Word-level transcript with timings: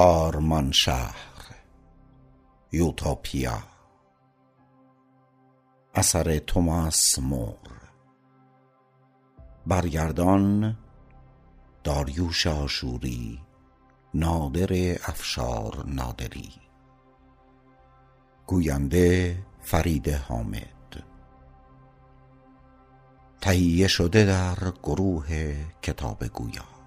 آرمان 0.00 0.72
شهر 0.72 1.56
یوتوپیا 2.72 3.58
اثر 5.94 6.38
توماس 6.38 7.18
مور. 7.18 7.56
برگردان 9.66 10.78
داریوش 11.84 12.46
آشوری 12.46 13.40
نادر 14.14 14.98
افشار 15.06 15.84
نادری. 15.86 16.52
گوینده 18.46 19.38
فرید 19.60 20.08
حامد. 20.08 21.04
تهیه 23.40 23.88
شده 23.88 24.24
در 24.24 24.72
گروه 24.82 25.54
کتاب 25.82 26.26
گویا. 26.26 26.77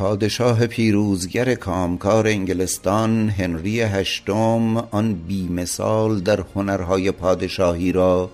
پادشاه 0.00 0.66
پیروزگر 0.66 1.54
کامکار 1.54 2.26
انگلستان 2.26 3.28
هنری 3.28 3.80
هشتم 3.80 4.76
آن 4.76 5.14
بی 5.14 5.48
مثال 5.48 6.20
در 6.20 6.44
هنرهای 6.54 7.10
پادشاهی 7.10 7.92
را 7.92 8.30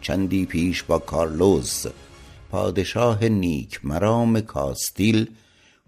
چندی 0.00 0.46
پیش 0.46 0.82
با 0.82 0.98
کارلوس 0.98 1.86
پادشاه 2.50 3.24
نیک 3.24 3.80
مرام 3.84 4.40
کاستیل 4.40 5.30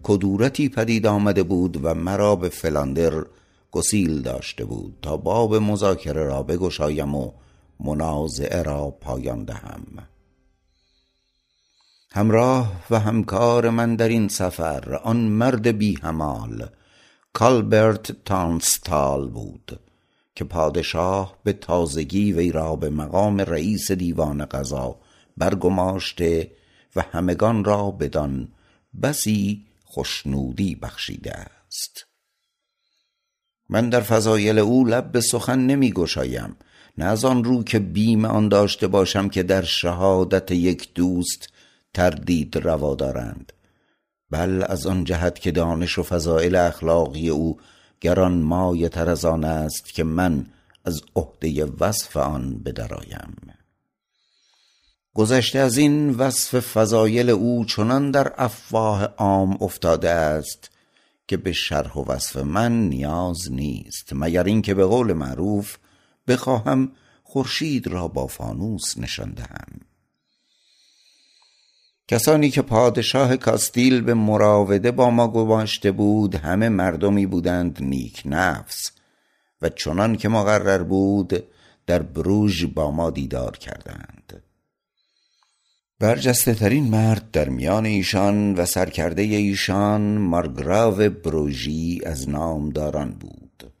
کدورتی 0.03 0.69
پدید 0.69 1.07
آمده 1.07 1.43
بود 1.43 1.85
و 1.85 1.93
مرا 1.93 2.35
به 2.35 2.49
فلاندر 2.49 3.25
گسیل 3.71 4.21
داشته 4.21 4.65
بود 4.65 4.93
تا 5.01 5.17
باب 5.17 5.55
مذاکره 5.55 6.23
را 6.23 6.43
بگشایم 6.43 7.15
و 7.15 7.31
منازعه 7.79 8.63
را 8.63 8.89
پایان 9.01 9.43
دهم. 9.43 9.83
همراه 12.11 12.85
و 12.89 12.99
همکار 12.99 13.69
من 13.69 13.95
در 13.95 14.07
این 14.07 14.27
سفر 14.27 14.95
آن 15.03 15.17
مرد 15.17 15.67
بی 15.67 15.97
همال 16.03 16.69
کالبرت 17.33 18.11
تانستال 18.25 19.29
بود 19.29 19.79
که 20.35 20.43
پادشاه 20.43 21.37
به 21.43 21.53
تازگی 21.53 22.33
وی 22.33 22.51
را 22.51 22.75
به 22.75 22.89
مقام 22.89 23.41
رئیس 23.41 23.91
دیوان 23.91 24.45
قضا 24.45 24.99
برگماشته 25.37 26.51
و 26.95 27.01
همگان 27.01 27.63
را 27.63 27.91
بدان 27.91 28.47
بسی 29.01 29.65
خشنودی 29.91 30.75
بخشیده 30.75 31.31
است. 31.31 32.05
من 33.69 33.89
در 33.89 34.01
فضایل 34.01 34.59
او 34.59 34.85
لب 34.85 35.11
به 35.11 35.21
سخن 35.21 35.59
نمی 35.59 35.91
گشایم 35.91 36.55
نه 36.97 37.05
از 37.05 37.25
آن 37.25 37.43
رو 37.43 37.63
که 37.63 37.79
بیم 37.79 38.25
آن 38.25 38.49
داشته 38.49 38.87
باشم 38.87 39.29
که 39.29 39.43
در 39.43 39.61
شهادت 39.61 40.51
یک 40.51 40.93
دوست 40.93 41.49
تردید 41.93 42.57
روا 42.57 42.95
دارند. 42.95 43.53
بل 44.31 44.63
از 44.67 44.85
آن 44.85 45.03
جهت 45.03 45.39
که 45.39 45.51
دانش 45.51 45.99
و 45.99 46.03
فضایل 46.03 46.55
اخلاقی 46.55 47.29
او 47.29 47.59
گران 48.01 48.41
مایه 48.41 48.89
تر 48.89 49.09
از 49.09 49.25
آن 49.25 49.43
است 49.43 49.93
که 49.93 50.03
من 50.03 50.45
از 50.85 51.01
عهده 51.15 51.65
وصف 51.65 52.17
آن 52.17 52.59
بدرایم. 52.59 53.35
گذشته 55.13 55.59
از 55.59 55.77
این 55.77 56.09
وصف 56.09 56.59
فضایل 56.59 57.29
او 57.29 57.65
چنان 57.65 58.11
در 58.11 58.33
افواه 58.37 59.03
عام 59.03 59.57
افتاده 59.61 60.09
است 60.09 60.71
که 61.27 61.37
به 61.37 61.51
شرح 61.51 61.93
و 61.93 62.11
وصف 62.11 62.37
من 62.37 62.89
نیاز 62.89 63.51
نیست 63.51 64.09
مگر 64.11 64.43
اینکه 64.43 64.73
به 64.73 64.85
قول 64.85 65.13
معروف 65.13 65.77
بخواهم 66.27 66.91
خورشید 67.23 67.87
را 67.87 68.07
با 68.07 68.27
فانوس 68.27 68.97
نشان 68.97 69.31
دهم. 69.31 69.88
کسانی 72.09 72.49
که 72.49 72.61
پادشاه 72.61 73.37
کاستیل 73.37 74.01
به 74.01 74.13
مراوده 74.13 74.91
با 74.91 75.09
ما 75.09 75.27
گماشته 75.27 75.91
بود 75.91 76.35
همه 76.35 76.69
مردمی 76.69 77.25
بودند 77.25 77.77
نیک 77.81 78.21
نفس. 78.25 78.91
و 79.61 79.69
چنان 79.69 80.15
که 80.15 80.29
مقرر 80.29 80.83
بود 80.83 81.43
در 81.87 82.01
بروژ 82.01 82.65
با 82.65 82.91
ما 82.91 83.09
دیدار 83.09 83.57
کردند. 83.57 84.43
برجسته 85.99 86.53
ترین 86.53 86.83
مرد 86.83 87.31
در 87.31 87.49
میان 87.49 87.85
ایشان 87.85 88.53
و 88.53 88.65
سرکرده 88.65 89.21
ایشان 89.21 90.01
مارگراو 90.17 91.09
بروژی 91.09 92.01
از 92.05 92.29
نامداران 92.29 93.11
بود. 93.11 93.73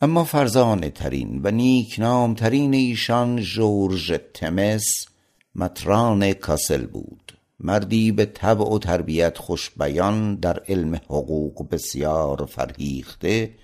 اما 0.00 0.24
فرزانه 0.24 0.90
ترین 0.90 1.40
و 1.44 1.50
نیکنام 1.50 2.34
ترین 2.34 2.74
ایشان 2.74 3.40
ژورژ 3.40 4.12
تمس 4.34 5.06
متران 5.54 6.32
کاسل 6.32 6.86
بود. 6.86 7.41
مردی 7.62 8.12
به 8.12 8.26
طبع 8.26 8.64
و 8.64 8.78
تربیت 8.78 9.38
خوش 9.38 9.70
بیان 9.70 10.34
در 10.34 10.62
علم 10.68 10.94
حقوق 10.94 11.68
بسیار 11.70 12.46
فرهیخته 12.46 13.54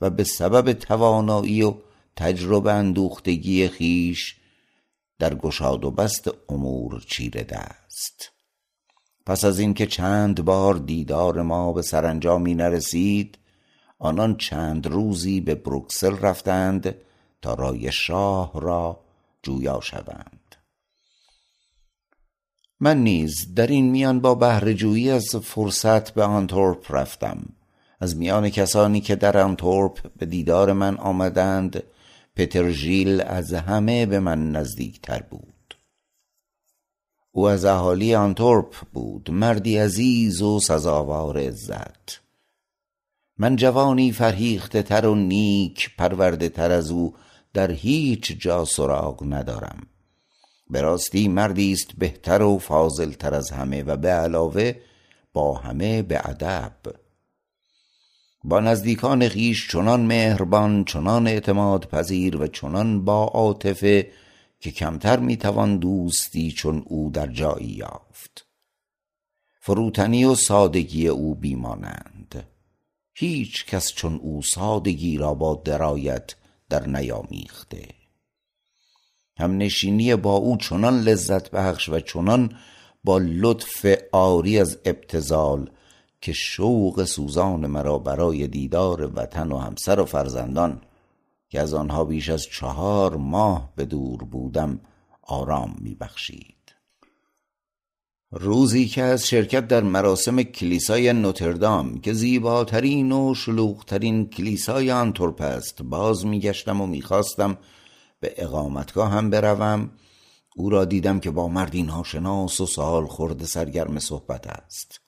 و 0.00 0.10
به 0.10 0.24
سبب 0.24 0.72
توانایی 0.72 1.62
و 1.62 1.74
تجربه 2.16 2.72
اندوختگی 2.72 3.68
خیش 3.68 4.36
در 5.18 5.34
گشاد 5.34 5.84
و 5.84 5.90
بست 5.90 6.30
امور 6.48 7.04
چیره 7.08 7.42
دست. 7.44 8.32
پس 9.26 9.44
از 9.44 9.58
اینکه 9.58 9.86
چند 9.86 10.44
بار 10.44 10.74
دیدار 10.74 11.42
ما 11.42 11.72
به 11.72 11.82
سرانجامی 11.82 12.54
نرسید 12.54 13.38
آنان 13.98 14.36
چند 14.36 14.86
روزی 14.86 15.40
به 15.40 15.54
بروکسل 15.54 16.18
رفتند 16.18 16.94
تا 17.42 17.54
رای 17.54 17.92
شاه 17.92 18.60
را 18.60 19.00
جویا 19.42 19.80
شوند. 19.82 20.39
من 22.82 23.02
نیز 23.02 23.54
در 23.54 23.66
این 23.66 23.90
میان 23.90 24.20
با 24.20 24.34
بهرهجویی 24.34 25.10
از 25.10 25.36
فرصت 25.36 26.10
به 26.10 26.22
آنتورپ 26.22 26.94
رفتم. 26.94 27.46
از 28.00 28.16
میان 28.16 28.48
کسانی 28.50 29.00
که 29.00 29.16
در 29.16 29.38
آنتورپ 29.38 30.12
به 30.18 30.26
دیدار 30.26 30.72
من 30.72 30.96
آمدند 30.96 31.82
پترژیل 32.36 33.20
از 33.20 33.52
همه 33.52 34.06
به 34.06 34.20
من 34.20 34.52
نزدیکتر 34.52 35.22
بود. 35.30 35.76
او 37.32 37.48
از 37.48 37.64
اهالی 37.64 38.14
آنتورپ 38.14 38.74
بود 38.92 39.30
مردی 39.30 39.78
عزیز 39.78 40.42
و 40.42 40.60
سزاوار 40.60 41.38
عزت. 41.38 42.20
من 43.38 43.56
جوانی 43.56 44.12
فرهیخته 44.12 44.82
تر 44.82 45.06
و 45.06 45.14
نیک 45.14 45.96
پرورده 45.96 46.48
تر 46.48 46.70
از 46.70 46.90
او 46.90 47.14
در 47.52 47.70
هیچ 47.70 48.36
جا 48.38 48.64
سراغ 48.64 49.24
ندارم. 49.28 49.86
به 50.70 50.80
راستی 50.80 51.28
مردی 51.28 51.72
است 51.72 51.92
بهتر 51.98 52.42
و 52.42 52.58
فاضل 52.58 53.12
تر 53.12 53.34
از 53.34 53.50
همه 53.50 53.82
و 53.82 53.96
به 53.96 54.08
علاوه 54.08 54.74
با 55.32 55.54
همه 55.54 56.02
به 56.02 56.28
ادب. 56.28 56.72
با 58.44 58.60
نزدیکان 58.60 59.28
خویش 59.28 59.70
چنان 59.70 60.00
مهربان 60.00 60.84
چنان 60.84 61.26
اعتماد 61.26 61.84
پذیر 61.84 62.36
و 62.36 62.46
چنان 62.46 63.04
با 63.04 63.24
عاطفه 63.24 64.10
که 64.60 64.70
کمتر 64.70 65.18
می‌توان 65.18 65.78
دوستی 65.78 66.52
چون 66.52 66.82
او 66.86 67.10
در 67.10 67.26
جایی 67.26 67.66
یافت. 67.66 68.46
فروتنی 69.60 70.24
و 70.24 70.34
سادگی 70.34 71.08
او 71.08 71.34
بیمانند. 71.34 72.46
هیچ 73.14 73.66
کس 73.66 73.92
چون 73.92 74.14
او 74.14 74.42
سادگی 74.42 75.16
را 75.16 75.34
با 75.34 75.62
درایت 75.64 76.34
در 76.68 76.86
نیامیخته. 76.86 77.99
همنشینی 79.40 80.16
با 80.16 80.36
او 80.36 80.56
چنان 80.56 81.00
لذت 81.00 81.50
بخش 81.50 81.88
و 81.88 82.00
چنان 82.00 82.52
با 83.04 83.18
لطف 83.18 83.86
آری 84.12 84.58
از 84.58 84.78
ابتزال 84.84 85.70
که 86.20 86.32
شوق 86.32 87.04
سوزان 87.04 87.66
مرا 87.66 87.98
برای 87.98 88.46
دیدار 88.46 89.10
وطن 89.14 89.52
و 89.52 89.58
همسر 89.58 90.00
و 90.00 90.04
فرزندان 90.04 90.80
که 91.48 91.60
از 91.60 91.74
آنها 91.74 92.04
بیش 92.04 92.28
از 92.28 92.42
چهار 92.42 93.16
ماه 93.16 93.72
به 93.76 93.84
دور 93.84 94.24
بودم 94.24 94.80
آرام 95.22 95.76
میبخشید. 95.80 96.54
روزی 98.32 98.86
که 98.86 99.02
از 99.02 99.28
شرکت 99.28 99.68
در 99.68 99.82
مراسم 99.82 100.42
کلیسای 100.42 101.12
نوتردام 101.12 102.00
که 102.00 102.12
زیباترین 102.12 103.12
و 103.12 103.34
شلوغترین 103.34 104.28
کلیسای 104.28 104.90
آنتورپ 104.90 105.40
است 105.40 105.82
باز 105.82 106.26
میگشتم 106.26 106.80
و 106.80 106.86
می‌خواستم 106.86 107.58
به 108.20 108.34
اقامتگاه 108.36 109.10
هم 109.10 109.30
بروم. 109.30 109.90
او 110.56 110.70
را 110.70 110.84
دیدم 110.84 111.20
که 111.20 111.30
با 111.30 111.48
مردی 111.48 111.82
ناشناس 111.82 112.60
و 112.60 112.66
سال 112.66 113.06
خورده 113.06 113.46
سرگرم 113.46 113.98
صحبت 113.98 114.46
است. 114.46 115.00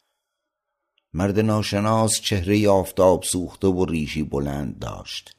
مرد 1.13 1.39
ناشناس 1.39 2.21
چهره 2.21 2.69
آفتاب 2.69 3.23
سوخته 3.23 3.69
و 3.69 3.85
ریشی 3.85 4.23
بلند 4.23 4.79
داشت 4.79 5.37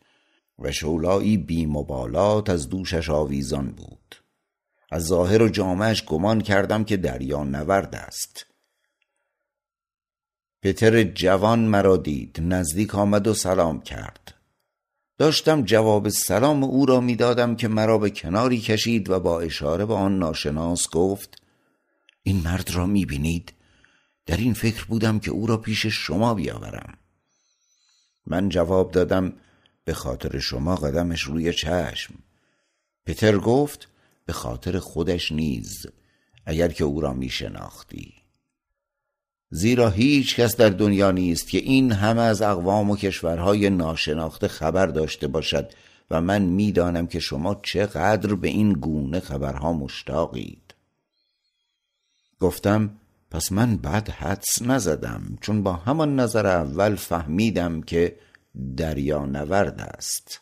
و 0.60 0.72
شولایی 0.72 1.38
بی 1.38 1.66
مبالات 1.66 2.50
از 2.50 2.70
دوشش 2.70 3.10
آویزان 3.10 3.72
بود. 3.72 4.16
از 4.92 5.04
ظاهر 5.04 5.42
و 5.42 5.50
جامعش 5.50 6.06
گمان 6.06 6.42
کردم 6.42 6.84
که 6.84 6.98
دریا 6.98 7.44
نورد 7.44 7.96
است. 7.96 8.46
پتر 10.62 11.04
جوان 11.04 11.60
مرا 11.60 11.98
دید 11.98 12.38
نزدیک 12.42 12.96
آمد 12.96 13.28
و 13.28 13.34
سلام 13.34 13.82
کرد. 13.82 14.34
داشتم 15.24 15.62
جواب 15.62 16.10
سلام 16.10 16.64
او 16.64 16.86
را 16.86 17.00
می‌دادم 17.00 17.56
که 17.56 17.68
مرا 17.68 17.98
به 17.98 18.10
کناری 18.10 18.60
کشید 18.60 19.10
و 19.10 19.20
با 19.20 19.42
اشاره 19.42 19.86
به 19.86 19.94
آن 19.94 20.20
ناشناس 20.20 20.90
گفت 20.90 21.42
این 22.24 22.42
مرد 22.42 22.72
را 22.72 22.86
می‌بینید؟ 22.86 23.54
در 24.26 24.38
این 24.38 24.54
فکر 24.54 24.86
بودم 24.86 25.20
که 25.20 25.32
او 25.32 25.48
را 25.48 25.58
پیش 25.58 25.86
شما 25.86 26.34
بیاورم. 26.34 26.98
من 28.26 28.50
جواب 28.50 28.92
دادم 28.92 29.34
به 29.86 29.94
خاطر 29.94 30.40
شما 30.40 30.76
قدمش 30.76 31.22
روی 31.22 31.54
چشم. 31.54 32.14
پتر 33.06 33.38
گفت 33.38 33.88
به 34.26 34.34
خاطر 34.34 34.80
خودش 34.80 35.32
نیز 35.32 35.88
اگر 36.46 36.68
که 36.68 36.84
او 36.84 37.02
را 37.02 37.14
می 37.14 37.30
شناختی 37.30 38.23
زیرا 39.56 39.90
هیچ 39.90 40.36
کس 40.36 40.56
در 40.58 40.70
دنیا 40.70 41.12
نیست 41.12 41.50
که 41.50 41.58
این 41.58 41.92
همه 41.92 42.22
از 42.22 42.42
اقوام 42.42 42.90
و 42.90 42.98
کشورهای 42.98 43.70
ناشناخته 43.70 44.48
خبر 44.48 44.86
داشته 44.86 45.28
باشد 45.28 45.72
و 46.12 46.22
من 46.22 46.42
می‌دانم 46.42 47.08
که 47.08 47.20
شما 47.20 47.60
چقدر 47.64 48.36
به 48.36 48.48
این 48.48 48.74
گونه 48.74 49.20
خبرها 49.20 49.74
مشتاقید. 49.74 50.74
گفتم 52.40 52.92
پس 53.32 53.52
من 53.52 53.78
بد 53.78 54.10
حدس 54.10 54.62
نزدم 54.62 55.38
چون 55.42 55.64
با 55.64 55.74
همان 55.74 56.20
نظر 56.20 56.48
اول 56.48 56.96
فهمیدم 56.96 57.82
که 57.82 58.16
دریا 58.78 59.26
نورد 59.26 59.82
است. 59.82 60.40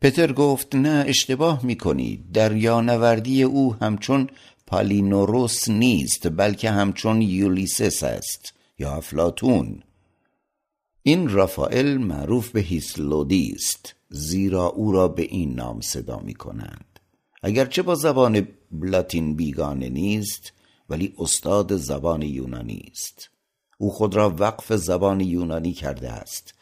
پتر 0.00 0.32
گفت 0.32 0.74
نه 0.74 1.04
اشتباه 1.08 1.64
می 1.64 1.76
کنید 1.76 2.32
دریا 2.32 2.80
نوردی 2.80 3.42
او 3.42 3.74
همچون 3.74 4.28
پالینوروس 4.74 5.68
نیست 5.68 6.36
بلکه 6.36 6.70
همچون 6.70 7.22
یولیسس 7.22 8.02
است 8.02 8.54
یا 8.78 8.92
افلاتون 8.92 9.82
این 11.02 11.28
رافائل 11.28 11.96
معروف 11.98 12.50
به 12.50 12.60
هیسلودی 12.60 13.52
است 13.56 13.94
زیرا 14.08 14.66
او 14.66 14.92
را 14.92 15.08
به 15.08 15.22
این 15.22 15.54
نام 15.54 15.80
صدا 15.80 16.18
می 16.18 16.34
کنند. 16.34 17.00
اگرچه 17.42 17.82
با 17.82 17.94
زبان 17.94 18.48
لاتین 18.72 19.36
بیگانه 19.36 19.88
نیست 19.88 20.52
ولی 20.90 21.14
استاد 21.18 21.76
زبان 21.76 22.22
یونانی 22.22 22.88
است. 22.92 23.30
او 23.78 23.90
خود 23.90 24.14
را 24.14 24.34
وقف 24.38 24.72
زبان 24.72 25.20
یونانی 25.20 25.72
کرده 25.72 26.10
است 26.10 26.54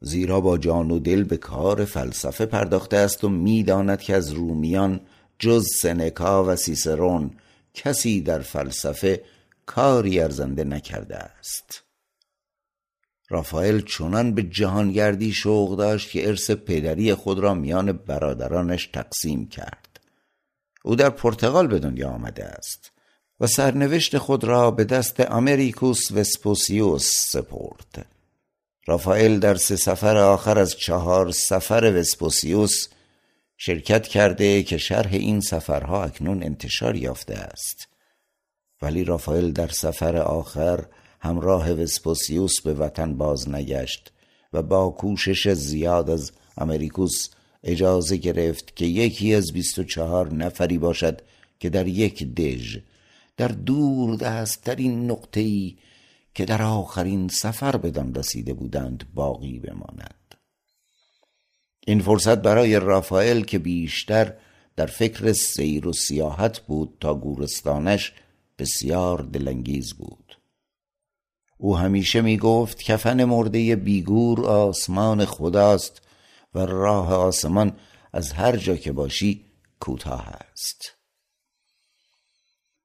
زیرا 0.00 0.40
با 0.40 0.58
جان 0.58 0.90
و 0.90 0.98
دل 0.98 1.24
به 1.24 1.36
کار 1.36 1.84
فلسفه 1.84 2.46
پرداخته 2.46 2.96
است 2.96 3.24
و 3.24 3.28
می‌داند 3.28 4.00
که 4.00 4.14
از 4.14 4.32
رومیان 4.32 5.00
جز 5.38 5.66
سنکا 5.80 6.44
و 6.44 6.56
سیسرون 6.56 7.30
کسی 7.74 8.20
در 8.20 8.38
فلسفه 8.38 9.24
کاری 9.66 10.20
ارزنده 10.20 10.64
نکرده 10.64 11.16
است. 11.16 11.82
رافائل 13.28 13.80
چنان 13.80 14.34
به 14.34 14.42
جهانگردی 14.42 15.32
شوق 15.32 15.76
داشت 15.76 16.10
که 16.10 16.28
ارث 16.28 16.50
پدری 16.50 17.14
خود 17.14 17.38
را 17.38 17.54
میان 17.54 17.92
برادرانش 17.92 18.86
تقسیم 18.86 19.48
کرد. 19.48 20.00
او 20.82 20.96
در 20.96 21.10
پرتغال 21.10 21.66
به 21.66 21.78
دنیا 21.78 22.08
آمده 22.08 22.44
است 22.44 22.92
و 23.40 23.46
سرنوشت 23.46 24.18
خود 24.18 24.44
را 24.44 24.70
به 24.70 24.84
دست 24.84 25.20
امریکوس 25.20 26.12
وسپوسیوس 26.12 27.10
سپرد. 27.16 28.06
رافائل 28.86 29.38
در 29.38 29.54
سه 29.54 29.76
سفر 29.76 30.16
آخر 30.16 30.58
از 30.58 30.76
چهار 30.76 31.30
سفر 31.30 31.92
وسپوسیوس 31.96 32.88
شرکت 33.62 34.08
کرده 34.08 34.62
که 34.62 34.78
شرح 34.78 35.12
این 35.12 35.40
سفرها 35.40 36.04
اکنون 36.04 36.42
انتشار 36.42 36.96
یافته 36.96 37.34
است. 37.34 37.88
ولی 38.82 39.04
رافائل 39.04 39.50
در 39.50 39.68
سفر 39.68 40.16
آخر 40.16 40.86
همراه 41.20 41.72
وسپوسیوس 41.72 42.60
به 42.60 42.74
وطن 42.74 43.14
باز 43.14 43.48
نگشت 43.48 44.12
و 44.52 44.62
با 44.62 44.90
کوشش 44.90 45.48
زیاد 45.48 46.10
از 46.10 46.32
امریکوس 46.58 47.28
اجازه 47.64 48.16
گرفت 48.16 48.76
که 48.76 48.84
یکی 48.84 49.34
از 49.34 49.52
بیست 49.52 49.78
و 49.78 49.84
چهار 49.84 50.34
نفری 50.34 50.78
باشد 50.78 51.20
که 51.58 51.70
در 51.70 51.86
یک 51.86 52.34
دژ 52.34 52.78
در 53.36 53.48
دور 53.48 54.16
دستترین 54.16 55.10
نقطه 55.10 55.40
ای 55.40 55.76
که 56.34 56.44
در 56.44 56.62
آخرین 56.62 57.28
سفر 57.28 57.76
بدان 57.76 58.14
رسیده 58.14 58.54
بودند 58.54 59.04
باقی 59.14 59.58
بماند. 59.58 60.19
این 61.86 62.00
فرصت 62.00 62.38
برای 62.42 62.76
رافائل 62.76 63.40
که 63.40 63.58
بیشتر 63.58 64.34
در 64.76 64.86
فکر 64.86 65.32
سیر 65.32 65.88
و 65.88 65.92
سیاحت 65.92 66.60
بود 66.60 66.96
تا 67.00 67.14
گورستانش 67.14 68.12
بسیار 68.58 69.18
دلانگیز 69.22 69.94
بود. 69.94 70.38
او 71.58 71.76
همیشه 71.76 72.20
می 72.20 72.36
گفت 72.36 72.82
کفن 72.82 73.24
مرده 73.24 73.76
بیگور 73.76 74.46
آسمان 74.46 75.24
خداست 75.24 76.02
و 76.54 76.58
راه 76.58 77.14
آسمان 77.14 77.76
از 78.12 78.32
هر 78.32 78.56
جا 78.56 78.76
که 78.76 78.92
باشی 78.92 79.44
کوتاه 79.80 80.28
است. 80.28 80.92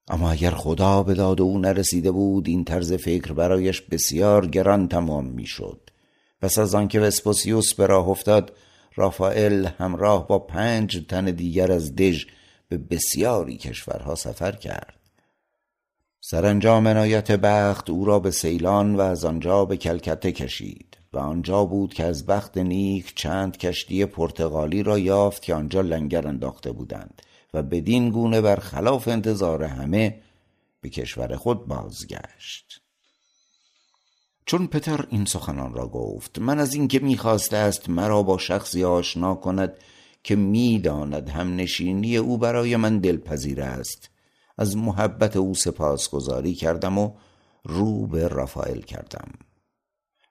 اما 0.07 0.31
اگر 0.31 0.51
خدا 0.51 1.03
به 1.03 1.13
داد 1.13 1.41
او 1.41 1.59
نرسیده 1.59 2.11
بود 2.11 2.47
این 2.47 2.63
طرز 2.63 2.93
فکر 2.93 3.33
برایش 3.33 3.81
بسیار 3.81 4.47
گران 4.47 4.87
تمام 4.87 5.25
می‌شد. 5.25 5.89
پس 6.41 6.57
از 6.57 6.75
آنکه 6.75 6.99
وسپوسیوس 6.99 7.73
به 7.73 7.85
راه 7.85 8.09
افتاد 8.09 8.57
رافائل 8.95 9.67
همراه 9.77 10.27
با 10.27 10.39
پنج 10.39 11.05
تن 11.07 11.25
دیگر 11.25 11.71
از 11.71 11.95
دژ 11.95 12.25
به 12.69 12.77
بسیاری 12.77 13.57
کشورها 13.57 14.15
سفر 14.15 14.51
کرد. 14.51 14.99
سرانجام 16.21 16.87
عنایت 16.87 17.31
بخت 17.31 17.89
او 17.89 18.05
را 18.05 18.19
به 18.19 18.31
سیلان 18.31 18.95
و 18.95 19.01
از 19.01 19.25
آنجا 19.25 19.65
به 19.65 19.77
کلکته 19.77 20.31
کشید 20.31 20.97
و 21.13 21.17
آنجا 21.17 21.65
بود 21.65 21.93
که 21.93 22.03
از 22.03 22.25
بخت 22.25 22.57
نیک 22.57 23.15
چند 23.15 23.57
کشتی 23.57 24.05
پرتغالی 24.05 24.83
را 24.83 24.99
یافت 24.99 25.41
که 25.41 25.53
آنجا 25.53 25.81
لنگر 25.81 26.27
انداخته 26.27 26.71
بودند 26.71 27.21
و 27.53 27.63
بدین 27.63 28.09
گونه 28.09 28.41
بر 28.41 28.55
خلاف 28.55 29.07
انتظار 29.07 29.63
همه 29.63 30.21
به 30.81 30.89
کشور 30.89 31.35
خود 31.35 31.67
بازگشت. 31.67 32.84
چون 34.45 34.67
پتر 34.67 35.05
این 35.09 35.25
سخنان 35.25 35.73
را 35.73 35.87
گفت 35.87 36.39
من 36.39 36.59
از 36.59 36.73
اینکه 36.73 36.99
می‌خواسته 36.99 37.57
است 37.57 37.89
مرا 37.89 38.23
با 38.23 38.37
شخصی 38.37 38.83
آشنا 38.83 39.35
کند 39.35 39.73
که 40.23 40.35
می‌داند 40.35 41.29
هم 41.29 41.55
نشینی 41.55 42.17
او 42.17 42.37
برای 42.37 42.75
من 42.75 42.99
دلپذیر 42.99 43.61
است. 43.61 44.09
از 44.57 44.77
محبت 44.77 45.37
او 45.37 45.55
سپاسگزاری 45.55 46.53
کردم 46.53 46.97
و 46.97 47.11
رو 47.63 48.07
به 48.07 48.27
رافائل 48.27 48.81
کردم. 48.81 49.27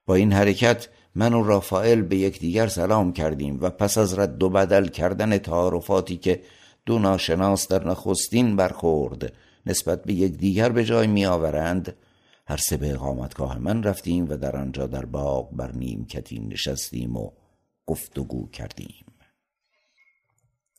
با 0.06 0.14
این 0.14 0.32
حرکت 0.32 0.88
من 1.14 1.32
و 1.34 1.42
رافائل 1.42 2.02
به 2.02 2.16
یکدیگر 2.16 2.66
سلام 2.66 3.12
کردیم 3.12 3.58
و 3.60 3.70
پس 3.70 3.98
از 3.98 4.18
رد 4.18 4.42
و 4.42 4.50
بدل 4.50 4.88
کردن 4.88 5.38
تعارفاتی 5.38 6.16
که 6.16 6.42
دو 6.86 6.98
ناشناس 6.98 7.68
در 7.68 7.88
نخستین 7.88 8.56
برخورد 8.56 9.32
نسبت 9.66 10.04
به 10.04 10.12
یکدیگر 10.12 10.68
به 10.68 10.84
جای 10.84 11.06
می 11.06 11.26
آورند 11.26 11.96
هر 12.46 12.56
سه 12.56 12.76
به 12.76 12.92
اقامتگاه 12.92 13.58
من 13.58 13.82
رفتیم 13.82 14.28
و 14.28 14.36
در 14.36 14.56
آنجا 14.56 14.86
در 14.86 15.04
باغ 15.04 15.50
بر 15.56 15.72
نیمکتی 15.72 16.38
نشستیم 16.38 17.16
و 17.16 17.30
گفتگو 17.86 18.48
کردیم. 18.48 19.04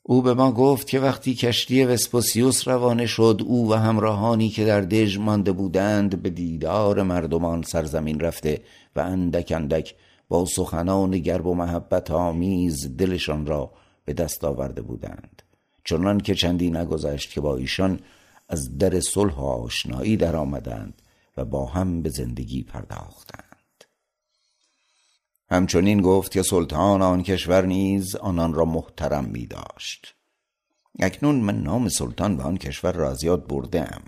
او 0.03 0.21
به 0.21 0.33
ما 0.33 0.51
گفت 0.51 0.87
که 0.87 0.99
وقتی 0.99 1.35
کشتی 1.35 1.85
وسپوسیوس 1.85 2.67
روانه 2.67 3.05
شد 3.05 3.41
او 3.45 3.71
و 3.71 3.73
همراهانی 3.73 4.49
که 4.49 4.65
در 4.65 4.81
دژ 4.81 5.17
مانده 5.17 5.51
بودند 5.51 6.21
به 6.21 6.29
دیدار 6.29 7.03
مردمان 7.03 7.61
سرزمین 7.61 8.19
رفته 8.19 8.61
و 8.95 8.99
اندک 8.99 9.53
اندک 9.55 9.95
با 10.29 10.45
سخنان 10.45 11.11
گرب 11.11 11.45
و 11.45 11.55
محبت 11.55 12.11
آمیز 12.11 12.97
دلشان 12.97 13.45
را 13.45 13.71
به 14.05 14.13
دست 14.13 14.43
آورده 14.43 14.81
بودند. 14.81 15.41
چنان 15.83 16.19
که 16.19 16.35
چندی 16.35 16.71
نگذشت 16.71 17.31
که 17.31 17.41
با 17.41 17.55
ایشان 17.55 17.99
از 18.49 18.77
در 18.77 18.99
صلح 18.99 19.35
و 19.35 19.45
آشنایی 19.45 20.17
در 20.17 20.35
آمدند 20.35 21.01
و 21.37 21.45
با 21.45 21.65
هم 21.65 22.01
به 22.01 22.09
زندگی 22.09 22.63
پرداختند. 22.63 23.55
همچنین 25.49 26.01
گفت 26.01 26.31
که 26.31 26.43
سلطان 26.43 27.01
آن 27.01 27.23
کشور 27.23 27.65
نیز 27.65 28.15
آنان 28.15 28.53
را 28.53 28.65
محترم 28.65 29.25
می 29.25 29.47
داشت. 29.47 30.15
اکنون 30.99 31.35
من 31.35 31.63
نام 31.63 31.89
سلطان 31.89 32.37
به 32.37 32.43
آن 32.43 32.57
کشور 32.57 32.91
را 32.91 33.11
از 33.11 33.23
یاد 33.23 33.47
بردم 33.47 34.01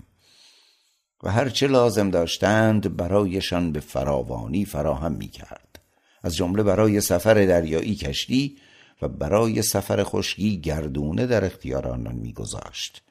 و 1.22 1.30
هرچه 1.30 1.66
لازم 1.66 2.10
داشتند 2.10 2.96
برایشان 2.96 3.72
به 3.72 3.80
فراوانی 3.80 4.64
فراهم 4.64 5.12
می 5.12 5.28
کرد. 5.28 5.80
از 6.22 6.36
جمله 6.36 6.62
برای 6.62 7.00
سفر 7.00 7.34
دریایی 7.34 7.94
کشتی 7.94 8.58
و 9.02 9.08
برای 9.08 9.62
سفر 9.62 10.04
خشکی 10.04 10.60
گردونه 10.60 11.26
در 11.26 11.44
اختیار 11.44 11.88
آنان 11.88 12.14
میگذاشت 12.14 13.02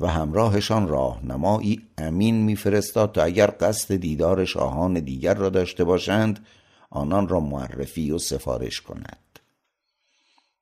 و 0.00 0.06
همراهشان 0.06 0.88
راهنمایی 0.88 1.82
امین 1.98 2.34
میفرستاد 2.34 3.12
تا 3.12 3.22
اگر 3.22 3.54
قصد 3.60 3.96
دیدار 3.96 4.44
شاهان 4.44 4.94
دیگر 4.94 5.34
را 5.34 5.48
داشته 5.48 5.84
باشند 5.84 6.46
آنان 6.90 7.28
را 7.28 7.40
معرفی 7.40 8.10
و 8.10 8.18
سفارش 8.18 8.80
کند. 8.80 9.38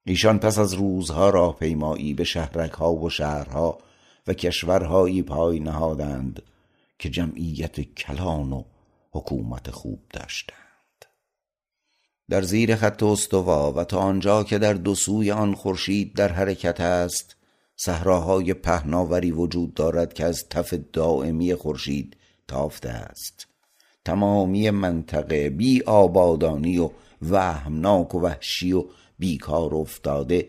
ایشان 0.04 0.38
پس 0.38 0.58
از 0.58 0.74
روزها 0.74 1.30
راهپیمایی 1.30 2.14
به 2.14 2.24
شهرک 2.24 2.72
ها 2.72 2.94
و 2.94 3.10
شهرها 3.10 3.78
و 4.26 4.32
کشورهایی 4.32 5.22
پای 5.22 5.60
نهادند 5.60 6.42
که 6.98 7.10
جمعیت 7.10 7.80
کلان 7.80 8.52
و 8.52 8.62
حکومت 9.10 9.70
خوب 9.70 10.00
داشتند. 10.12 10.56
در 12.28 12.42
زیر 12.42 12.76
خط 12.76 13.02
استوا 13.02 13.72
و 13.72 13.84
تا 13.84 13.98
آنجا 13.98 14.44
که 14.44 14.58
در 14.58 14.72
دو 14.72 14.94
سوی 14.94 15.30
آن 15.30 15.54
خورشید 15.54 16.14
در 16.14 16.32
حرکت 16.32 16.80
است 16.80 17.35
صحراهای 17.76 18.54
پهناوری 18.54 19.30
وجود 19.30 19.74
دارد 19.74 20.14
که 20.14 20.24
از 20.24 20.48
تف 20.50 20.74
دائمی 20.92 21.54
خورشید 21.54 22.16
تافته 22.48 22.88
است. 22.88 23.46
تمامی 24.04 24.70
منطقه 24.70 25.50
بی 25.50 25.82
آبادانی 25.82 26.78
و 26.78 26.90
وهمناک 27.22 28.14
و 28.14 28.20
وحشی 28.20 28.72
و 28.72 28.84
بیکار 29.18 29.74
افتاده 29.74 30.48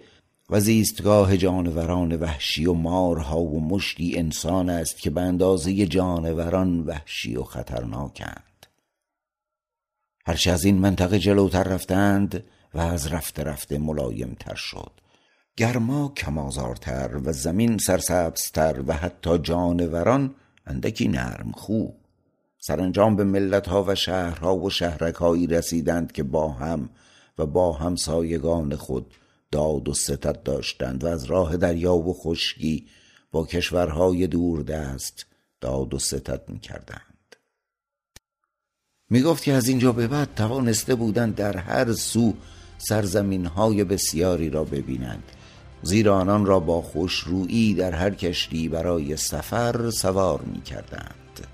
و 0.50 0.60
زیستگاه 0.60 1.38
جانوران 1.38 2.16
وحشی 2.16 2.66
و 2.66 2.74
مارها 2.74 3.42
و 3.42 3.68
مشتی 3.68 4.18
انسان 4.18 4.70
است 4.70 4.98
که 4.98 5.10
به 5.10 5.22
اندازه 5.22 5.86
جانوران 5.86 6.80
وحشی 6.80 7.36
و 7.36 7.44
خطرناکند. 7.44 8.66
هرچه 10.26 10.52
از 10.52 10.66
این 10.66 10.78
منطقه 10.78 11.20
جلوتر 11.20 11.64
رفتند 11.64 12.44
و 12.74 12.80
از 12.80 13.08
رفته 13.08 13.44
رفته 13.44 13.78
ملایمتر 13.78 14.56
شد. 14.56 14.92
گرما 15.58 16.14
کمازارتر 16.18 17.22
و 17.24 17.34
زمین 17.34 17.78
سرسبزتر 17.78 18.84
و 18.88 18.94
حتی 18.94 19.38
جانوران 19.38 20.36
اندکی 20.66 21.08
نرم 21.08 21.52
خوب 21.52 21.96
سرانجام 22.60 23.16
به 23.16 23.24
ملتها 23.24 23.84
و 23.84 23.96
شهرها 23.96 24.58
و 24.58 24.70
شهرکهایی 24.70 25.48
رسیدند 25.48 26.12
که 26.12 26.24
با 26.24 26.50
هم 26.50 26.90
و 27.38 27.46
با 27.46 27.74
همسایگان 27.74 28.76
خود 28.76 29.14
داد 29.52 29.90
و 29.90 29.94
ستد 29.94 30.44
داشتند 30.44 31.04
و 31.04 31.08
از 31.08 31.24
راه 31.24 31.58
دریا 31.58 31.96
و 31.96 32.14
خشکی 32.14 32.88
با 33.32 33.46
کشورهای 33.46 34.28
دوردست 34.28 35.26
داد 35.62 35.94
و 35.94 36.00
ستد 36.00 36.42
می 36.48 36.60
کردند 36.60 37.36
می 39.10 39.22
گفت 39.22 39.44
که 39.44 39.54
از 39.54 39.68
اینجا 39.68 39.92
به 39.92 40.08
بعد 40.08 40.36
توانسته 40.36 40.96
بودند 40.96 41.36
در 41.36 41.58
هر 41.58 41.94
سو 41.94 42.34
سرزمین 42.78 43.46
های 43.46 43.84
بسیاری 43.84 44.50
را 44.50 44.64
ببینند. 44.64 45.24
زیرا 45.88 46.16
آنان 46.18 46.46
را 46.46 46.60
با 46.60 46.82
خوشرویی 46.82 47.74
در 47.74 47.92
هر 47.92 48.10
کشتی 48.10 48.70
برای 48.70 49.18
سفر 49.18 49.90
سوار 49.90 50.42
می 50.42 50.62
کردند 50.62 51.48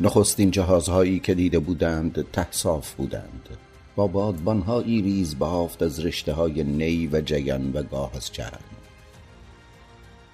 نخستین 0.00 0.50
جهازهایی 0.50 1.18
که 1.20 1.34
دیده 1.34 1.58
بودند 1.58 2.26
ته 2.32 2.46
صاف 2.50 2.94
بودند. 2.94 3.73
با 3.96 4.06
بادبانهایی 4.06 5.02
ریز 5.02 5.38
بافت 5.38 5.82
از 5.82 6.06
رشته 6.06 6.32
های 6.32 6.64
نی 6.64 7.06
و 7.06 7.20
جگن 7.20 7.72
و 7.72 7.82
گاه 7.82 8.10
از 8.16 8.32
چرم. 8.32 8.64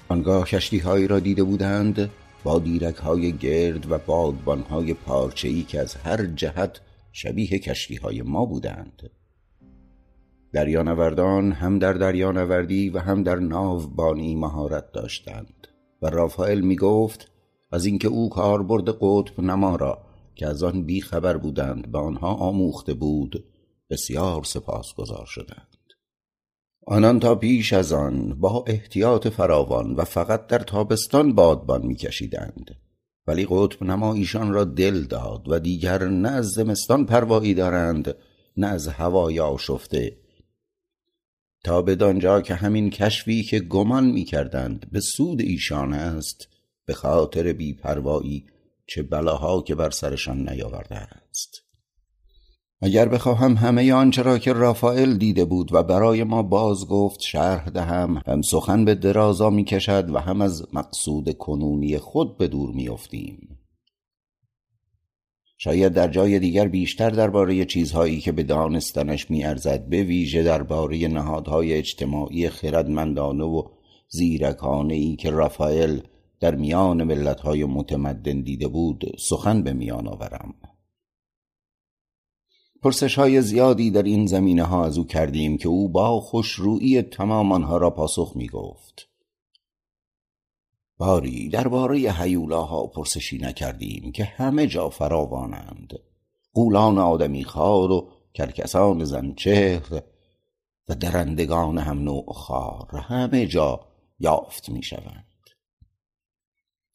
آنگاه 0.09 0.45
کشتیهایی 0.45 1.07
را 1.07 1.21
دیده 1.21 1.43
بودند 1.43 2.11
با 2.45 2.59
دیرک 2.59 2.97
های 2.97 3.33
گرد 3.33 3.93
و 3.93 3.99
بادبانهای 3.99 4.95
پارچه‌ای 4.95 5.63
که 5.63 5.81
از 5.81 5.95
هر 5.95 6.27
جهت 6.27 6.81
شبیه 7.13 7.59
کشتی 7.59 7.97
های 7.97 8.23
ما 8.23 8.45
بودند. 8.45 9.11
دریانوردان 10.53 11.53
هم 11.53 11.79
در 11.79 11.93
دریانوردی 11.93 12.91
و 12.91 12.99
هم 12.99 13.23
در 13.23 13.37
ناوبانی 13.37 14.35
مهارت 14.35 14.93
داشتند 14.93 15.69
و 16.03 16.07
رافائل 16.07 16.61
می 16.61 16.77
گفت 16.77 17.31
از 17.73 17.87
اینکه 17.87 18.09
او 18.09 18.29
کاربرد 18.29 18.89
قطب 19.01 19.41
نما 19.41 19.77
را 19.77 19.99
که 20.35 20.47
از 20.47 20.63
آن 20.63 20.83
بی 20.83 21.01
خبر 21.01 21.37
بودند 21.37 21.93
به 21.93 21.99
آنها 21.99 22.35
آموخته 22.35 22.95
بود 22.95 23.45
بسیار 23.91 24.45
سپاسگزار 24.45 25.27
شدند. 25.27 25.77
آنان 26.87 27.21
تا 27.21 27.35
پیش 27.35 27.73
از 27.73 27.93
آن 27.93 28.41
با 28.41 28.65
احتیاط 28.67 29.29
فراوان 29.29 29.95
و 29.95 30.05
فقط 30.05 30.47
در 30.47 30.59
تابستان 30.59 31.35
بادبان 31.35 31.87
میکشیدند. 31.87 32.77
ولی 33.27 33.47
قطب 33.51 33.85
نما 33.85 34.15
ایشان 34.15 34.53
را 34.53 34.65
دل 34.65 35.03
داد 35.03 35.49
و 35.49 35.59
دیگر 35.59 36.05
نه 36.09 36.29
از 36.29 36.49
زمستان 36.49 37.07
پروایی 37.07 37.55
دارند 37.55 38.15
نه 38.57 38.67
از 38.67 38.89
هوای 38.89 39.41
آشفته. 39.41 40.17
تا 41.65 41.83
بدانجا 41.83 42.41
که 42.41 42.55
همین 42.55 42.91
کشفی 42.91 43.43
که 43.43 43.61
گمان 43.61 44.07
می‌کردند 44.07 44.91
به 44.93 45.01
سود 45.01 45.41
ایشان 45.41 45.93
است 45.93 46.49
به 46.87 46.95
خاطر 46.95 47.53
بیپروایی 47.53 48.47
چه 48.87 49.03
بلاها 49.03 49.63
که 49.63 49.75
بر 49.75 49.91
سرشان 49.91 50.49
نیاورده 50.49 50.95
است. 50.95 51.70
اگر 52.83 53.09
بخواهم 53.09 53.55
همه 53.55 53.93
آنچه 53.93 54.23
را 54.23 54.39
که 54.39 54.53
رافائل 54.53 55.17
دیده 55.17 55.45
بود 55.45 55.75
و 55.75 55.83
برای 55.83 56.25
ما 56.25 56.43
باز 56.43 56.89
گفت 56.89 57.21
شرح 57.21 57.69
دهم 57.69 58.23
هم 58.27 58.43
سخن 58.43 58.85
به 58.85 58.95
درازا 58.95 59.51
می 59.51 59.65
کشد 59.65 60.11
و 60.11 60.19
هم 60.19 60.41
از 60.41 60.67
مقصود 60.73 61.37
کنونی 61.39 61.99
خود 61.99 62.39
به 62.39 62.49
دور 62.49 62.71
می 62.75 62.89
افتیم. 62.89 63.59
شاید 65.59 65.93
در 65.93 66.09
جای 66.09 66.39
دیگر 66.39 66.69
بیشتر 66.69 67.11
درباره 67.11 67.65
چیزهایی 67.65 68.21
که 68.21 68.33
به 68.33 68.43
دانستنش 68.43 69.31
میارزد 69.31 69.89
به 69.89 70.03
ویژه 70.03 70.43
درباره 70.43 71.09
نهادهای 71.09 71.73
اجتماعی 71.73 72.49
خردمندانه 72.49 73.45
و 73.45 73.63
زیرکانه 74.09 74.95
ای 74.95 75.17
که 75.17 75.31
رافائل 75.31 76.01
در 76.41 76.55
میان 76.55 77.05
ملتهای 77.05 77.65
متمدن 77.65 78.41
دیده 78.41 78.69
بود 78.69 79.05
سخن 79.19 79.63
به 79.63 79.73
میان 79.73 80.09
آورم 80.09 80.55
پرسش 82.83 83.19
های 83.19 83.43
زیادی 83.43 83.91
در 83.91 84.03
این 84.03 84.27
زمینه 84.27 84.65
ها 84.65 84.85
از 84.85 84.99
او 84.99 85.07
کردیم 85.07 85.59
که 85.59 85.69
او 85.69 85.89
با 85.89 86.21
خوشرویی 86.21 87.03
تمام 87.03 87.53
آنها 87.53 87.77
را 87.77 87.91
پاسخ 87.91 88.33
می 88.35 88.49
گفت 88.49 89.09
باری 90.99 91.49
درباره 91.49 91.99
هیولاها 91.99 92.87
پرسشی 92.87 93.39
نکردیم 93.39 94.13
که 94.13 94.25
همه 94.25 94.67
جا 94.67 94.89
فراوانند. 94.89 95.99
قولان 96.55 96.99
آدمی 96.99 97.45
خار 97.45 97.91
و 97.91 98.09
کرکسان 98.35 99.05
زنچهر 99.05 100.03
و 100.89 100.95
درندگان 100.95 101.79
هم 101.79 101.99
نوع 101.99 102.33
خار 102.33 102.97
همه 102.97 103.47
جا 103.47 103.81
یافت 104.19 104.69
می 104.69 104.83
شوند 104.83 105.30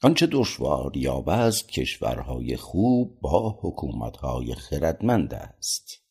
آنچه 0.05 0.27
دشوار 0.31 0.97
یابه 0.97 1.33
از 1.33 1.67
کشورهای 1.67 2.55
خوب 2.57 3.17
با 3.21 3.59
حکومتهای 3.61 4.55
خردمند 4.55 5.33
است. 5.33 6.01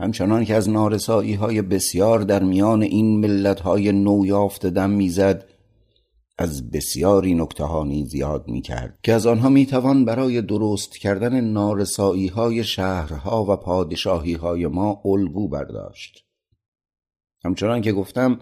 همچنان 0.00 0.44
که 0.44 0.54
از 0.54 0.68
نارسایی 0.68 1.34
های 1.34 1.62
بسیار 1.62 2.20
در 2.20 2.42
میان 2.42 2.82
این 2.82 3.20
ملت 3.20 3.60
های 3.60 3.92
نو 3.92 4.26
یافته 4.26 4.70
دم 4.70 4.90
می‌زد 4.90 5.48
از 6.38 6.70
بسیاری 6.70 7.34
نکته 7.34 7.64
ها 7.64 7.84
نیز 7.84 8.14
یاد 8.14 8.48
می 8.48 8.62
کرد 8.62 8.98
که 9.02 9.12
از 9.12 9.26
آنها 9.26 9.48
می 9.48 9.66
توان 9.66 10.04
برای 10.04 10.42
درست 10.42 10.96
کردن 10.96 11.40
نارسایی 11.40 12.26
های 12.26 12.64
شهرها 12.64 13.44
و 13.44 13.56
پادشاهی 13.56 14.34
های 14.34 14.66
ما 14.66 15.02
الگو 15.04 15.48
برداشت. 15.48 16.24
همچنان 17.44 17.80
که 17.80 17.92
گفتم 17.92 18.40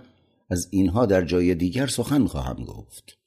از 0.50 0.68
اینها 0.70 1.06
در 1.06 1.24
جای 1.24 1.54
دیگر 1.54 1.86
سخن 1.86 2.26
خواهم 2.26 2.64
گفت. 2.64 3.25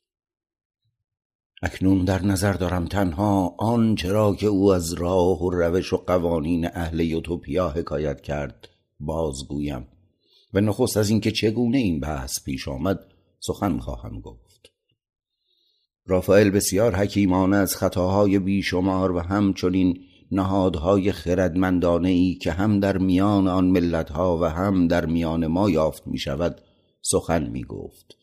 اکنون 1.62 2.06
در 2.06 2.26
نظر 2.26 2.54
دارم 2.54 2.86
تنها 2.86 3.56
آن 3.58 3.96
چرا 3.96 4.36
که 4.36 4.48
او 4.48 4.74
از 4.74 4.94
راه 4.94 5.44
و 5.44 5.50
روش 5.50 5.94
و 5.94 5.98
قوانین 5.98 6.68
اهل 6.74 7.00
یوتوپیا 7.00 7.70
حکایت 7.70 8.22
کرد 8.22 8.70
بازگویم. 9.00 9.88
و 10.54 10.62
نخست 10.62 10.98
از 10.98 11.10
اینکه 11.10 11.32
چگونه 11.32 11.78
این 11.78 12.00
بحث 12.00 12.44
پیش 12.44 12.68
آمد 12.68 13.00
سخن 13.40 13.80
خواهم 13.80 14.20
گفت. 14.20 14.72
رافائل 16.06 16.50
بسیار 16.50 16.96
حکیمانه 16.96 17.58
از 17.58 17.76
خطاهای 17.76 18.40
بیشمار 18.40 19.12
و 19.12 19.20
همچنین 19.20 20.00
نهادهای 20.32 21.12
خردمندانه 21.12 22.10
ای 22.10 22.36
که 22.36 22.52
هم 22.52 22.80
در 22.80 22.98
میان 22.98 23.48
آن 23.48 23.66
ملتها 23.66 24.38
و 24.38 24.46
هم 24.46 24.88
در 24.88 25.06
میان 25.06 25.48
ما 25.48 25.70
یافت 25.70 26.08
می 26.08 26.18
شود 26.18 26.62
سخن 27.02 27.50
می 27.50 27.64
گفت 27.64 28.19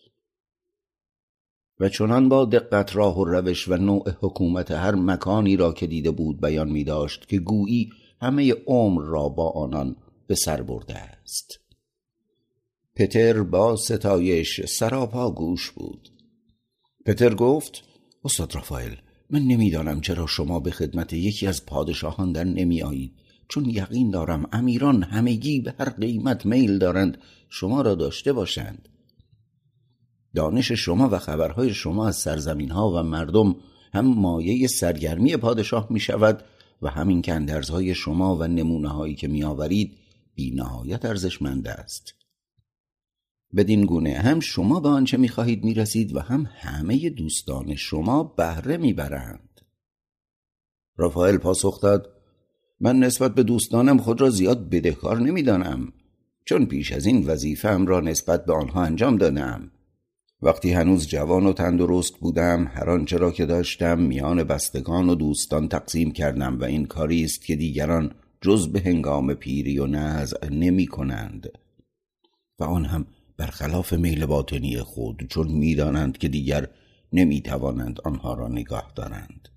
و 1.80 1.88
چنان 1.88 2.28
با 2.28 2.45
دقت 2.45 2.97
راه 2.97 3.18
و 3.18 3.25
روش 3.25 3.68
و 3.68 3.76
نوع 3.76 4.11
حکومت 4.21 4.71
هر 4.71 4.95
مکانی 4.95 5.56
را 5.56 5.73
که 5.73 5.87
دیده 5.87 6.11
بود 6.11 6.40
بیان 6.40 6.68
می 6.68 6.85
داشت 6.85 7.28
که 7.28 7.38
گویی 7.38 7.90
همه 8.21 8.54
عمر 8.66 9.02
را 9.02 9.28
با 9.28 9.50
آنان 9.50 9.97
به 10.26 10.35
سر 10.35 10.62
برده 10.62 10.99
است. 10.99 11.61
پتر 12.97 13.42
با 13.42 13.76
ستایش 13.76 14.66
سراپا 14.66 15.30
گوش 15.30 15.71
بود. 15.71 16.09
پتر 17.06 17.35
گفت 17.35 17.85
استاد 18.25 18.54
رافائل 18.54 18.95
من 19.30 19.42
نمی‌دانم 19.42 20.00
چرا 20.00 20.26
شما 20.26 20.61
به 20.61 20.71
خدمت 20.71 21.12
یکی 21.12 21.47
از 21.47 21.66
پادشاهان 21.66 22.33
در 22.33 22.45
نمی 22.45 22.83
آیید 22.83 23.12
چون 23.49 23.64
یقین 23.64 24.11
دارم 24.11 24.49
امیران 24.52 25.02
همگی 25.02 25.61
به 25.61 25.75
هر 25.78 25.90
قیمت 25.90 26.47
میل 26.47 26.78
دارند 26.78 27.18
شما 27.49 27.83
را 27.83 27.95
داشته 27.95 28.33
باشند. 28.33 28.88
دانش 30.37 30.73
شما 30.73 31.09
و 31.09 31.19
خبرهای 31.19 31.75
شما 31.75 32.09
از 32.09 32.16
سرزمین 32.16 32.71
ها 32.71 32.90
و 32.90 33.02
مردم 33.02 33.57
هم 33.95 34.07
مایه 34.07 34.66
سرگرمی 34.66 35.37
پادشاه 35.37 35.87
می 35.90 36.00
شود 36.00 36.45
و 36.83 36.90
همین 36.90 37.23
که 37.23 37.33
اندرزهای 37.33 37.95
شما 37.95 38.37
و 38.37 38.47
نمونه 38.47 38.88
هایی 38.88 39.14
که 39.14 39.28
می 39.28 39.45
آورید 39.45 39.97
بی 40.35 40.50
نهایت 40.50 41.05
ارزشمند 41.05 41.69
است. 41.69 42.14
بدین 43.57 43.87
گونه 43.87 44.14
هم 44.14 44.40
شما 44.40 44.81
به 44.81 44.88
آنچه 44.88 45.16
می 45.16 45.28
خواهید 45.28 45.64
می 45.64 45.75
رسید 45.75 46.16
و 46.16 46.21
هم 46.21 46.49
همه 46.55 47.11
دوستان 47.11 47.75
شما 47.75 48.23
بهره 48.23 48.76
می 48.76 48.93
برند 48.93 49.61
رافائل 50.97 51.37
پاسخ 51.37 51.81
داد 51.81 52.12
من 52.81 52.99
نسبت 52.99 53.35
به 53.35 53.43
دوستانم 53.43 53.99
خود 53.99 54.21
را 54.21 54.31
زیاد 54.31 54.71
بدهکار 54.71 55.21
نمی‌دانم 55.21 55.93
چون 56.45 56.66
پیش 56.66 56.93
از 56.93 57.07
این 57.07 57.26
وظیفهام 57.26 57.87
را 57.87 58.00
نسبت 58.00 58.45
به 58.45 58.52
آنها 58.52 58.83
انجام 58.83 59.16
دادم 59.16 59.71
وقتی 60.43 60.73
هنوز 60.73 61.09
جوان 61.09 61.47
و 61.47 61.52
تندرست 61.52 62.19
بودم 62.19 62.71
هر 62.75 62.90
آنچه 62.90 63.16
را 63.16 63.31
که 63.31 63.47
داشتم 63.47 63.99
میان 63.99 64.45
بستگان 64.45 65.09
و 65.09 65.14
دوستان 65.14 65.69
تقسیم 65.69 66.11
کردم 66.11 66.61
و 66.61 66.64
این 66.64 66.87
کاری 66.87 67.25
است 67.25 67.47
که 67.47 67.57
دیگران 67.57 68.14
جز 68.40 68.73
به 68.73 68.81
هنگام 68.81 69.35
پیری 69.35 69.78
و 69.78 69.87
نزع 69.87 70.49
نمی 70.49 70.87
کنند. 70.87 71.49
و 72.59 72.64
آن 72.64 72.85
هم 72.85 73.07
برخلاف 73.37 73.93
میل 73.93 74.26
باطنی 74.26 74.78
خود 74.78 75.26
چون 75.31 75.49
می‌دانند 75.49 76.19
که 76.19 76.28
دیگر 76.28 76.69
نمی 77.12 77.40
توانند 77.40 78.00
آنها 78.05 78.35
را 78.35 78.49
نگاه 78.49 78.93
دارند. 78.95 79.49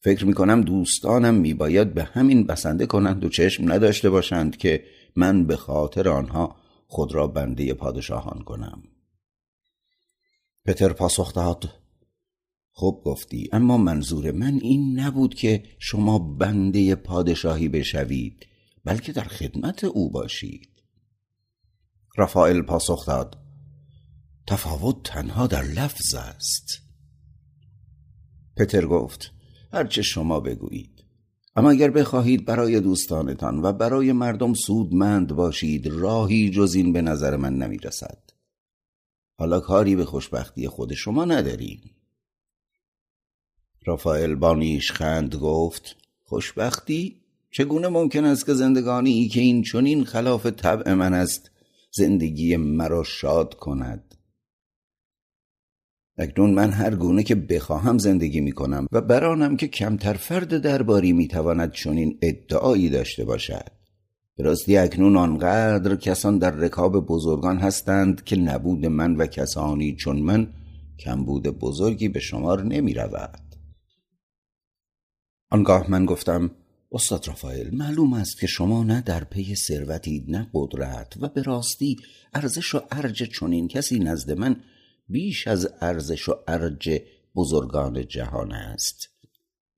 فکر 0.00 0.26
می 0.26 0.34
کنم 0.34 0.60
دوستانم 0.60 1.34
می 1.34 1.54
باید 1.54 1.94
به 1.94 2.04
همین 2.04 2.46
بسنده 2.46 2.86
کنند 2.86 3.24
و 3.24 3.28
چشم 3.28 3.72
نداشته 3.72 4.10
باشند 4.10 4.56
که 4.56 4.84
من 5.16 5.44
به 5.44 5.56
خاطر 5.56 6.08
آنها 6.08 6.56
خود 6.86 7.14
را 7.14 7.26
بنده 7.26 7.74
پادشاهان 7.74 8.38
کنم. 8.38 8.82
پتر 10.66 10.92
پاسخ 10.92 11.34
داد. 11.34 11.70
خوب 12.70 13.04
گفتی 13.04 13.48
اما 13.52 13.78
منظور 13.78 14.32
من 14.32 14.54
این 14.62 15.00
نبود 15.00 15.34
که 15.34 15.62
شما 15.78 16.18
بنده 16.18 16.94
پادشاهی 16.94 17.68
بشوید 17.68 18.46
بلکه 18.84 19.12
در 19.12 19.24
خدمت 19.24 19.84
او 19.84 20.10
باشید. 20.10 20.68
رافائل 22.16 22.62
پاسخ 22.62 23.06
داد 23.06 23.38
تفاوت 24.46 25.02
تنها 25.02 25.46
در 25.46 25.62
لفظ 25.62 26.14
است. 26.14 26.80
پتر 28.56 28.86
گفت 28.86 29.32
هرچه 29.72 30.02
شما 30.02 30.40
بگویید 30.40 31.04
اما 31.56 31.70
اگر 31.70 31.90
بخواهید 31.90 32.44
برای 32.44 32.80
دوستانتان 32.80 33.62
و 33.62 33.72
برای 33.72 34.12
مردم 34.12 34.54
سودمند 34.54 35.32
باشید 35.32 35.86
راهی 35.86 36.50
جز 36.50 36.74
این 36.74 36.92
به 36.92 37.02
نظر 37.02 37.36
من 37.36 37.56
نمی 37.56 37.78
رسد 37.78 38.23
حالا 39.36 39.60
کاری 39.60 39.96
به 39.96 40.04
خوشبختی 40.04 40.68
خود 40.68 40.94
شما 40.94 41.24
نداریم 41.24 41.80
رافائل 43.86 44.34
با 44.34 44.60
خند 44.90 45.34
گفت 45.34 45.96
خوشبختی 46.22 47.20
چگونه 47.50 47.88
ممکن 47.88 48.24
است 48.24 48.46
که 48.46 48.54
زندگانی 48.54 49.10
ای 49.10 49.28
که 49.28 49.40
این 49.40 49.62
چنین 49.62 50.04
خلاف 50.04 50.46
طبع 50.46 50.92
من 50.92 51.14
است 51.14 51.50
زندگی 51.90 52.56
مرا 52.56 53.02
شاد 53.02 53.54
کند؟ 53.54 54.14
اکنون 56.18 56.50
من 56.50 56.70
هر 56.70 56.94
گونه 56.94 57.22
که 57.22 57.34
بخواهم 57.34 57.98
زندگی 57.98 58.40
می 58.40 58.52
کنم 58.52 58.86
و 58.92 59.00
برانم 59.00 59.56
که 59.56 59.68
کمتر 59.68 60.12
فرد 60.12 60.58
درباری 60.58 61.12
می 61.12 61.28
تواند 61.28 61.72
چنین 61.72 62.18
ادعایی 62.22 62.88
داشته 62.88 63.24
باشد. 63.24 63.73
راستی 64.38 64.76
اکنون 64.76 65.16
آنقدر 65.16 65.96
کسان 65.96 66.38
در 66.38 66.50
رکاب 66.50 67.06
بزرگان 67.06 67.58
هستند 67.58 68.24
که 68.24 68.36
نبود 68.36 68.86
من 68.86 69.16
و 69.16 69.26
کسانی 69.26 69.96
چون 69.96 70.18
من 70.18 70.52
کمبود 70.98 71.42
بزرگی 71.42 72.08
به 72.08 72.20
شمار 72.20 72.62
نمی 72.62 72.94
رود 72.94 73.56
آنگاه 75.50 75.90
من 75.90 76.06
گفتم 76.06 76.50
استاد 76.92 77.28
رافائل 77.28 77.74
معلوم 77.74 78.12
است 78.12 78.40
که 78.40 78.46
شما 78.46 78.84
نه 78.84 79.00
در 79.00 79.24
پی 79.24 79.54
ثروتی 79.54 80.24
نه 80.28 80.50
قدرت 80.54 81.14
و 81.20 81.28
به 81.28 81.42
راستی 81.42 81.96
ارزش 82.34 82.74
و 82.74 82.80
ارج 82.90 83.22
چنین 83.22 83.68
کسی 83.68 83.98
نزد 83.98 84.32
من 84.32 84.56
بیش 85.08 85.48
از 85.48 85.68
ارزش 85.80 86.28
و 86.28 86.34
ارج 86.48 87.00
بزرگان 87.36 88.06
جهان 88.06 88.52
است. 88.52 89.13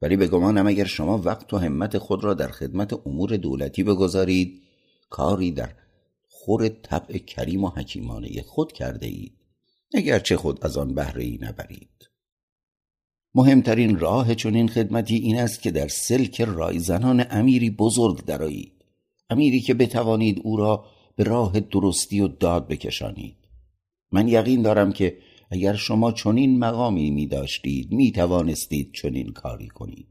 ولی 0.02 0.16
به 0.16 0.28
گمانم 0.28 0.66
اگر 0.66 0.84
شما 0.84 1.18
وقت 1.18 1.54
و 1.54 1.58
همت 1.58 1.98
خود 1.98 2.24
را 2.24 2.34
در 2.34 2.48
خدمت 2.48 3.06
امور 3.06 3.36
دولتی 3.36 3.82
بگذارید 3.82 4.62
کاری 5.10 5.50
در 5.50 5.72
خور 6.28 6.68
طبع 6.68 7.18
کریم 7.18 7.64
و 7.64 7.68
حکیمانه 7.68 8.42
خود 8.42 8.72
کرده 8.72 9.06
اید 9.06 9.32
اگرچه 9.94 10.36
خود 10.36 10.64
از 10.64 10.76
آن 10.76 10.94
بهره 10.94 11.24
ای 11.24 11.38
نبرید. 11.42 12.10
مهمترین 13.34 13.98
راه 13.98 14.34
چنین 14.34 14.68
خدمتی 14.68 15.16
این 15.16 15.38
است 15.38 15.62
که 15.62 15.70
در 15.70 15.88
سلک 15.88 16.40
رایزنان 16.40 17.24
امیری 17.30 17.70
بزرگ 17.70 18.24
درایید 18.24 18.84
امیری 19.30 19.60
که 19.60 19.74
بتوانید 19.74 20.40
او 20.44 20.56
را 20.56 20.84
به 21.16 21.24
راه 21.24 21.60
درستی 21.60 22.20
و 22.20 22.28
داد 22.28 22.68
بکشانید. 22.68 23.36
من 24.12 24.28
یقین 24.28 24.62
دارم 24.62 24.92
که 24.92 25.18
اگر 25.50 25.74
شما 25.74 26.12
چنین 26.12 26.58
مقامی 26.58 27.10
می 27.10 27.26
داشتید 27.26 27.92
می 27.92 28.12
توانستید 28.12 28.92
چنین 28.94 29.32
کاری 29.32 29.68
کنید. 29.68 30.08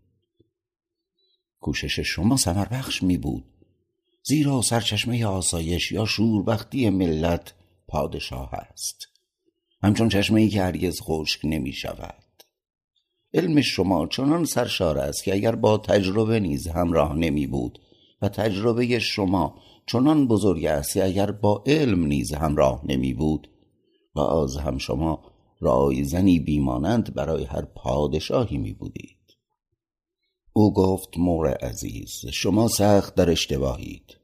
کوشش 1.60 2.00
شما 2.00 2.38
سمر 2.38 2.66
بخش 2.66 3.04
می 3.04 3.18
بود 3.18 3.46
زیرا 4.24 4.62
سرچشمه 4.62 5.26
آسایش 5.26 5.92
یا 5.92 6.06
شوربختی 6.06 6.90
ملت 6.90 7.54
پادشاه 7.88 8.54
است. 8.54 9.08
همچون 9.84 10.10
چشمه 10.10 10.42
ای 10.42 10.50
که 10.50 10.62
هرگز 10.62 11.02
خشک 11.02 11.40
نمی 11.44 11.74
شود 11.74 12.24
علم 13.34 13.62
شما 13.62 14.08
چنان 14.08 14.46
سرشار 14.46 14.98
است 14.98 15.24
که 15.24 15.34
اگر 15.34 15.56
با 15.56 15.78
تجربه 15.78 16.40
نیز 16.40 16.68
همراه 16.68 17.16
نمی 17.16 17.48
بود 17.48 17.80
و 18.22 18.30
تجربه 18.30 19.00
شما 19.00 19.56
چنان 19.88 20.28
بزرگ 20.28 20.66
است 20.66 20.94
که 20.94 21.04
اگر 21.04 21.32
با 21.32 21.64
علم 21.66 22.06
نیز 22.06 22.34
همراه 22.34 22.82
نمی 22.86 23.14
بود 23.14 23.50
باز 24.16 24.58
هم 24.58 24.78
شما 24.78 25.24
رایزنی 25.60 26.40
بیمانند 26.40 27.14
برای 27.14 27.44
هر 27.44 27.66
پادشاهی 27.66 28.58
می 28.58 28.74
بودید. 28.74 29.18
او 30.54 30.74
گفت 30.74 31.18
مور 31.18 31.48
عزیز 31.48 32.26
شما 32.34 32.68
سخت 32.68 33.16
در 33.16 33.30
اشتباهید. 33.30 34.18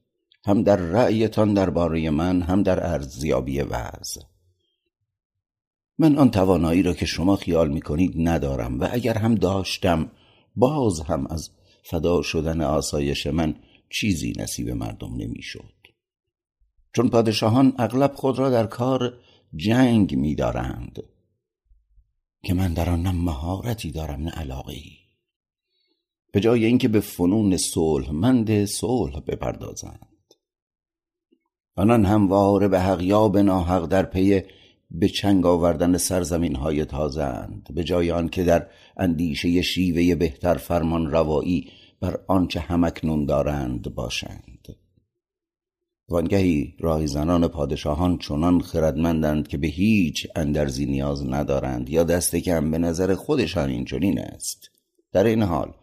هم 0.45 0.63
در 0.63 0.75
رأیتان 0.75 1.54
درباره 1.54 2.10
من 2.10 2.41
هم 2.41 2.63
در 2.63 2.88
ارزیابی 2.88 3.62
وضع 3.62 4.21
من 5.97 6.17
آن 6.17 6.32
توانایی 6.32 6.84
را 6.84 6.93
که 6.93 7.06
شما 7.06 7.36
خیال 7.36 7.69
می 7.69 7.82
کنید 7.82 8.13
ندارم 8.15 8.80
و 8.80 8.89
اگر 8.91 9.17
هم 9.17 9.36
داشتم 9.36 10.12
باز 10.56 10.99
هم 10.99 11.27
از 11.27 11.49
فدا 11.84 12.21
شدن 12.21 12.62
آسایش 12.62 13.27
من 13.27 13.56
چیزی 13.89 14.34
نصیب 14.38 14.69
مردم 14.69 15.15
نمی‌شد. 15.17 15.73
چون 16.93 17.10
پادشاهان 17.10 17.73
اغلب 17.77 18.13
خود 18.13 18.39
را 18.39 18.49
در 18.49 18.65
کار 18.65 19.13
جنگ 19.56 20.16
میدارند. 20.16 21.04
که 22.44 22.54
من 22.54 22.74
در 22.74 22.90
آن 22.90 23.02
نه 23.02 23.12
مهارتی 23.12 23.92
دارم 23.92 24.22
نه 24.22 24.32
علاقه 24.32 24.74
ای 24.74 25.02
به 26.32 26.40
جای 26.40 26.66
اینکه 26.66 26.88
به 26.88 27.00
فنون 27.00 27.58
صلح 27.58 28.12
مند 28.12 28.66
صلح 28.66 29.20
بپردازند. 29.20 30.08
آنان 31.76 32.06
همواره 32.06 32.68
به 32.68 32.80
حق 32.80 33.02
یا 33.02 33.28
به 33.28 33.44
ناحق 33.44 33.86
در 33.86 34.04
پی 34.04 34.42
به 34.92 35.08
چنگ 35.08 35.46
آوردن 35.46 35.98
سرزمین 35.98 36.56
های 36.56 36.86
تازه 36.86 37.24
اند 37.24 37.70
به 37.74 37.84
جای 37.84 38.12
آن 38.12 38.30
که 38.30 38.44
در 38.44 38.68
اندیشه 38.98 39.62
شیوه 39.62 40.16
بهتر 40.16 40.54
فرمان 40.54 41.12
روایی 41.12 41.72
بر 42.00 42.20
آنچه 42.28 42.60
همکنون 42.60 43.26
دارند 43.26 43.96
باشند. 43.96 44.51
وانگهی 46.12 46.76
راه 46.80 47.06
زنان 47.06 47.47
پادشاهان 47.47 48.17
چنان 48.17 48.62
خردمندند 48.62 49.47
که 49.47 49.58
به 49.58 49.67
هیچ 49.67 50.28
اندرزی 50.36 50.86
نیاز 50.86 51.26
ندارند 51.26 51.89
یا 51.89 52.04
دست 52.04 52.36
کم 52.36 52.71
به 52.71 52.78
نظر 52.78 53.15
خودشان 53.15 53.69
این 53.69 53.86
چنین 53.86 54.19
است. 54.19 54.69
در 55.12 55.24
این 55.24 55.43
حال 55.43 55.74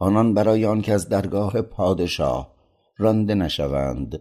آنان 0.00 0.34
برای 0.34 0.64
آنکه 0.64 0.92
از 0.92 1.08
درگاه 1.08 1.62
پادشاه 1.62 2.54
رانده 2.96 3.34
نشوند 3.34 4.20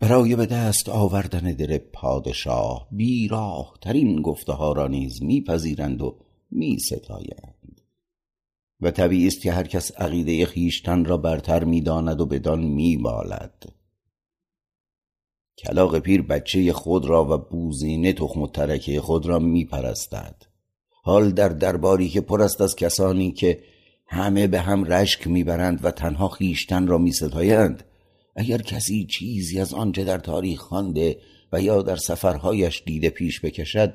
برای 0.00 0.36
به 0.36 0.46
دست 0.46 0.88
آوردن 0.88 1.52
دل 1.52 1.78
پادشاه 1.78 2.88
بیراه 2.92 3.74
ترین 3.80 4.22
گفته 4.22 4.52
ها 4.52 4.72
را 4.72 4.86
نیز 4.86 5.22
میپذیرند 5.22 6.02
و 6.02 6.18
میستایند. 6.50 7.80
و 8.80 8.90
طبیعی 8.90 9.26
است 9.26 9.40
که 9.40 9.52
هر 9.52 9.66
کس 9.66 9.92
عقیده 9.92 10.46
خیشتن 10.46 11.04
را 11.04 11.16
برتر 11.16 11.64
می‌داند 11.64 12.20
و 12.20 12.26
بدان 12.26 12.60
میبالد 12.60 13.75
کلاق 15.58 15.98
پیر 15.98 16.22
بچه 16.22 16.72
خود 16.72 17.04
را 17.06 17.24
و 17.24 17.38
بوزینه 17.38 18.12
تخم 18.12 18.42
و 18.42 18.46
ترکه 18.46 19.00
خود 19.00 19.26
را 19.26 19.38
میپرستد. 19.38 20.42
حال 21.02 21.30
در 21.30 21.48
درباری 21.48 22.08
که 22.08 22.20
پر 22.20 22.42
است 22.42 22.60
از 22.60 22.76
کسانی 22.76 23.32
که 23.32 23.62
همه 24.06 24.46
به 24.46 24.60
هم 24.60 24.84
رشک 24.84 25.26
می‌برند 25.26 25.84
و 25.84 25.90
تنها 25.90 26.28
خیشتن 26.28 26.86
را 26.86 26.98
میستایند 26.98 27.84
اگر 28.36 28.58
کسی 28.58 29.06
چیزی 29.06 29.60
از 29.60 29.74
آنچه 29.74 30.04
در 30.04 30.18
تاریخ 30.18 30.60
خوانده 30.60 31.18
و 31.52 31.60
یا 31.60 31.82
در 31.82 31.96
سفرهایش 31.96 32.82
دیده 32.86 33.10
پیش 33.10 33.40
بکشد 33.40 33.94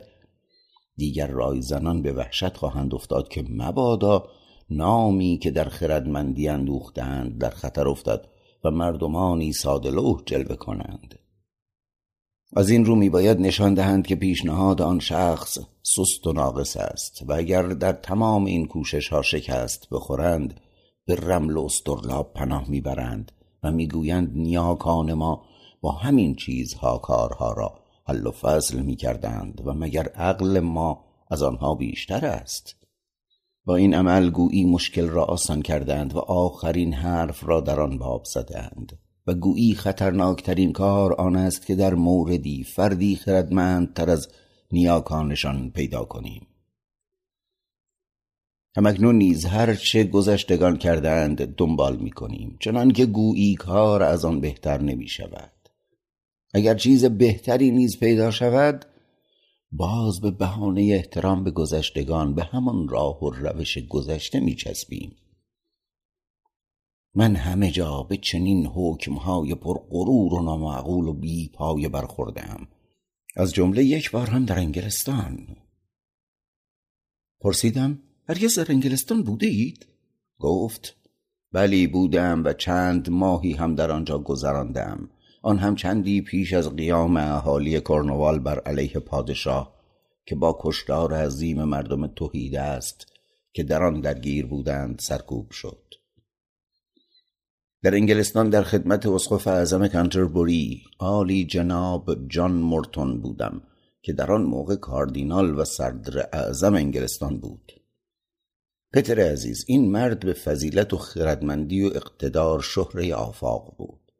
دیگر 0.97 1.27
رای 1.27 1.61
زنان 1.61 2.01
به 2.01 2.13
وحشت 2.13 2.57
خواهند 2.57 2.93
افتاد 2.93 3.27
که 3.27 3.45
مبادا 3.49 4.27
نامی 4.69 5.39
که 5.41 5.51
در 5.51 5.69
خردمندی 5.69 6.47
اندوختند 6.47 7.37
در 7.37 7.49
خطر 7.49 7.87
افتد 7.87 8.27
و 8.63 8.71
مردمانی 8.71 9.53
سادلوه 9.53 10.23
جلوه 10.25 10.55
کنند. 10.55 11.20
از 12.55 12.69
این 12.69 12.85
رو 12.85 12.95
میباید 12.95 13.39
نشان 13.39 13.73
دهند 13.73 14.07
که 14.07 14.15
پیشنهاد 14.15 14.81
آن 14.81 14.99
شخص 14.99 15.57
سست 15.83 16.27
و 16.27 16.33
ناقص 16.33 16.77
است 16.77 17.23
و 17.27 17.33
اگر 17.33 17.63
در 17.63 17.91
تمام 17.91 18.45
این 18.45 18.67
کوشش 18.67 19.07
ها 19.07 19.21
شکست 19.21 19.87
بخورند 19.91 20.59
به 21.05 21.15
رمل 21.15 21.57
و 21.57 21.65
استرلاب 21.65 22.33
پناه 22.33 22.69
می‌برند 22.69 23.31
و 23.63 23.71
می‌گویند 23.71 24.31
نیاکان 24.37 25.13
ما 25.13 25.45
با 25.81 25.91
همین 25.91 26.35
چیزها 26.35 26.97
کارها 26.97 27.53
را 27.53 27.79
حل 28.07 28.27
و 28.27 28.31
فصل 28.31 28.79
می‌کردند 28.79 29.61
و 29.65 29.73
مگر 29.73 30.07
عقل 30.07 30.59
ما 30.59 31.05
از 31.31 31.43
آنها 31.43 31.75
بیشتر 31.75 32.25
است؟ 32.25 32.75
با 33.65 33.75
این 33.75 33.93
عمل 33.93 34.29
گویی 34.29 34.65
مشکل 34.65 35.07
را 35.07 35.23
آسان 35.23 35.61
کردند 35.61 36.15
و 36.15 36.19
آخرین 36.19 36.93
حرف 36.93 37.43
را 37.43 37.61
در 37.61 37.79
آن 37.79 37.97
باب 37.97 38.23
زدند. 38.25 38.99
و 39.27 39.33
گویی 39.33 39.75
خطرناکترین 39.75 40.71
کار 40.71 41.13
آن 41.13 41.35
است 41.35 41.65
که 41.65 41.75
در 41.75 41.93
موردی 41.93 42.63
فردی 42.63 43.15
خردمندتر 43.15 44.09
از 44.09 44.27
نیاکانشان 44.71 45.71
پیدا 45.71 46.03
کنیم. 46.03 46.47
همکنون 48.77 49.15
نیز 49.15 49.45
هر 49.45 49.75
چه 49.75 50.03
گذشتگان 50.03 50.77
کردند 50.77 51.55
دنبال 51.55 51.97
می 51.97 52.11
کنیم 52.11 52.57
چنان 52.59 52.91
که 52.91 53.05
گویی 53.05 53.55
کار 53.55 54.03
از 54.03 54.25
آن 54.25 54.39
بهتر 54.39 54.81
نمی 54.81 55.07
شود 55.07 55.51
اگر 56.53 56.75
چیز 56.75 57.05
بهتری 57.05 57.71
نیز 57.71 57.99
پیدا 57.99 58.31
شود 58.31 58.85
باز 59.71 60.21
به 60.21 60.31
بهانه 60.31 60.81
احترام 60.81 61.43
به 61.43 61.51
گذشتگان 61.51 62.35
به 62.35 62.43
همان 62.43 62.87
راه 62.87 63.23
و 63.23 63.29
روش 63.29 63.77
گذشته 63.77 64.39
می 64.39 64.55
چسبیم 64.55 65.15
من 67.15 67.35
همه 67.35 67.71
جا 67.71 68.03
به 68.03 68.17
چنین 68.17 68.65
حکمهای 68.65 69.55
پر 69.55 69.79
غرور 69.89 70.33
و 70.33 70.43
نامعقول 70.43 71.07
و 71.07 71.13
بی 71.13 71.49
پایه 71.53 71.89
برخوردم. 71.89 72.67
از 73.35 73.53
جمله 73.53 73.83
یک 73.83 74.11
بار 74.11 74.27
هم 74.27 74.45
در 74.45 74.59
انگلستان. 74.59 75.47
پرسیدم 77.41 77.99
هرگز 78.29 78.59
در 78.59 78.71
انگلستان 78.71 79.23
بوده 79.23 79.47
اید؟ 79.47 79.85
گفت 80.39 80.95
بلی 81.51 81.87
بودم 81.87 82.43
و 82.45 82.53
چند 82.53 83.09
ماهی 83.09 83.53
هم 83.53 83.75
در 83.75 83.91
آنجا 83.91 84.19
گذراندم. 84.19 85.09
آن 85.41 85.57
هم 85.57 85.75
چندی 85.75 86.21
پیش 86.21 86.53
از 86.53 86.75
قیام 86.75 87.17
اهالی 87.17 87.81
کرنوال 87.81 88.39
بر 88.39 88.59
علیه 88.59 88.99
پادشاه 88.99 89.75
که 90.25 90.35
با 90.35 90.59
کشتار 90.61 91.13
عظیم 91.13 91.63
مردم 91.63 92.07
توحید 92.07 92.55
است 92.55 93.05
که 93.53 93.63
در 93.63 93.83
آن 93.83 94.01
درگیر 94.01 94.45
بودند 94.45 94.99
سرکوب 94.99 95.51
شد. 95.51 95.90
در 97.83 97.95
انگلستان 97.95 98.49
در 98.49 98.63
خدمت 98.63 99.05
اسقف 99.05 99.47
اعظم 99.47 99.87
کانتربوری 99.87 100.83
عالی 100.99 101.45
جناب 101.45 102.27
جان 102.27 102.51
مورتون 102.51 103.21
بودم 103.21 103.61
که 104.01 104.13
در 104.13 104.31
آن 104.31 104.43
موقع 104.43 104.75
کاردینال 104.75 105.59
و 105.59 105.63
صدر 105.63 106.29
اعظم 106.33 106.73
انگلستان 106.73 107.39
بود. 107.39 107.71
پتر 108.93 109.31
عزیز 109.31 109.65
این 109.67 109.91
مرد 109.91 110.25
به 110.25 110.33
فضیلت 110.33 110.93
و 110.93 110.97
خردمندی 110.97 111.81
و 111.81 111.85
اقتدار 111.85 112.61
شهره 112.61 113.15
آفاق 113.15 113.75
بود. 113.77 114.11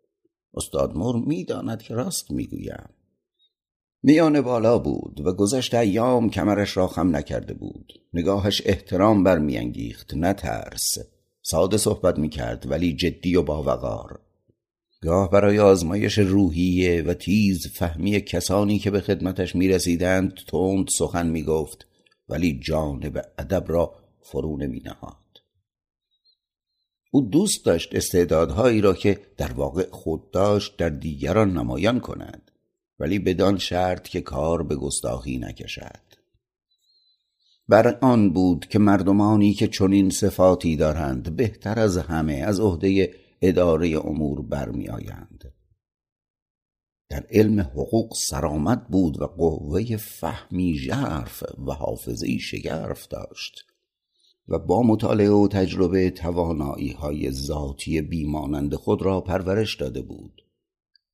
استاد 0.53 0.95
مور 0.95 1.15
می‌داند 1.25 1.81
که 1.81 1.93
راست 1.93 2.31
می‌گویم. 2.31 2.89
میان 4.03 4.41
بالا 4.41 4.79
بود 4.79 5.21
و 5.25 5.33
گذشت 5.33 5.73
ایام 5.73 6.29
کمرش 6.29 6.77
را 6.77 6.87
خم 6.87 7.15
نکرده 7.15 7.53
بود. 7.53 7.93
نگاهش 8.13 8.61
احترام 8.65 9.23
برمیانگیخت 9.23 10.13
نه 10.13 10.33
ترس. 10.33 10.97
ساده 11.41 11.77
صحبت 11.77 12.19
می‌کرد 12.19 12.71
ولی 12.71 12.93
جدی 12.93 13.35
و 13.35 13.41
باوقار. 13.41 14.19
گاه 15.01 15.31
برای 15.31 15.59
آزمایش 15.59 16.17
روحیه 16.17 17.01
و 17.01 17.13
تیز 17.13 17.67
فهمی 17.67 18.21
کسانی 18.21 18.79
که 18.79 18.91
به 18.91 19.01
خدمتش 19.01 19.55
می‌رسیدند 19.55 20.33
تند 20.47 20.87
سخن 20.97 21.27
می‌گفت 21.27 21.87
ولی 22.29 22.59
جانب 22.59 23.21
ادب 23.37 23.65
را 23.67 23.95
فرو 24.21 24.57
نمینهاد. 24.57 25.15
او 27.11 27.21
دوست 27.21 27.65
داشت 27.65 27.95
استعدادهایی 27.95 28.81
را 28.81 28.93
که 28.93 29.19
در 29.37 29.51
واقع 29.51 29.89
خود 29.91 30.31
داشت 30.31 30.77
در 30.77 30.89
دیگران 30.89 31.57
نمایان 31.57 31.99
کند 31.99 32.51
ولی 32.99 33.19
بدان 33.19 33.57
شرط 33.57 34.07
که 34.07 34.21
کار 34.21 34.63
به 34.63 34.75
گستاخی 34.75 35.37
نکشد. 35.37 36.10
بر 37.71 37.97
آن 38.01 38.33
بود 38.33 38.65
که 38.65 38.79
مردمانی 38.79 39.53
که 39.53 39.67
چنین 39.67 40.09
صفاتی 40.09 40.75
دارند 40.75 41.35
بهتر 41.35 41.79
از 41.79 41.97
همه 41.97 42.33
از 42.33 42.59
عهده 42.59 43.13
اداره 43.41 44.05
امور 44.05 44.41
برمیآیند. 44.41 45.53
در 47.09 47.25
علم 47.29 47.59
حقوق 47.59 48.13
سرامت 48.15 48.87
بود 48.89 49.21
و 49.21 49.25
قوه 49.25 49.97
فهمی 49.97 50.77
ژرف 50.77 51.43
و 51.67 51.71
حافظه 51.71 52.37
شگرف 52.37 53.07
داشت 53.07 53.65
و 54.47 54.59
با 54.59 54.83
مطالعه 54.83 55.29
و 55.29 55.47
تجربه 55.47 56.09
توانایی 56.09 56.91
های 56.91 57.31
ذاتی 57.31 58.01
بیمانند 58.01 58.75
خود 58.75 59.01
را 59.01 59.21
پرورش 59.21 59.75
داده 59.75 60.01
بود. 60.01 60.41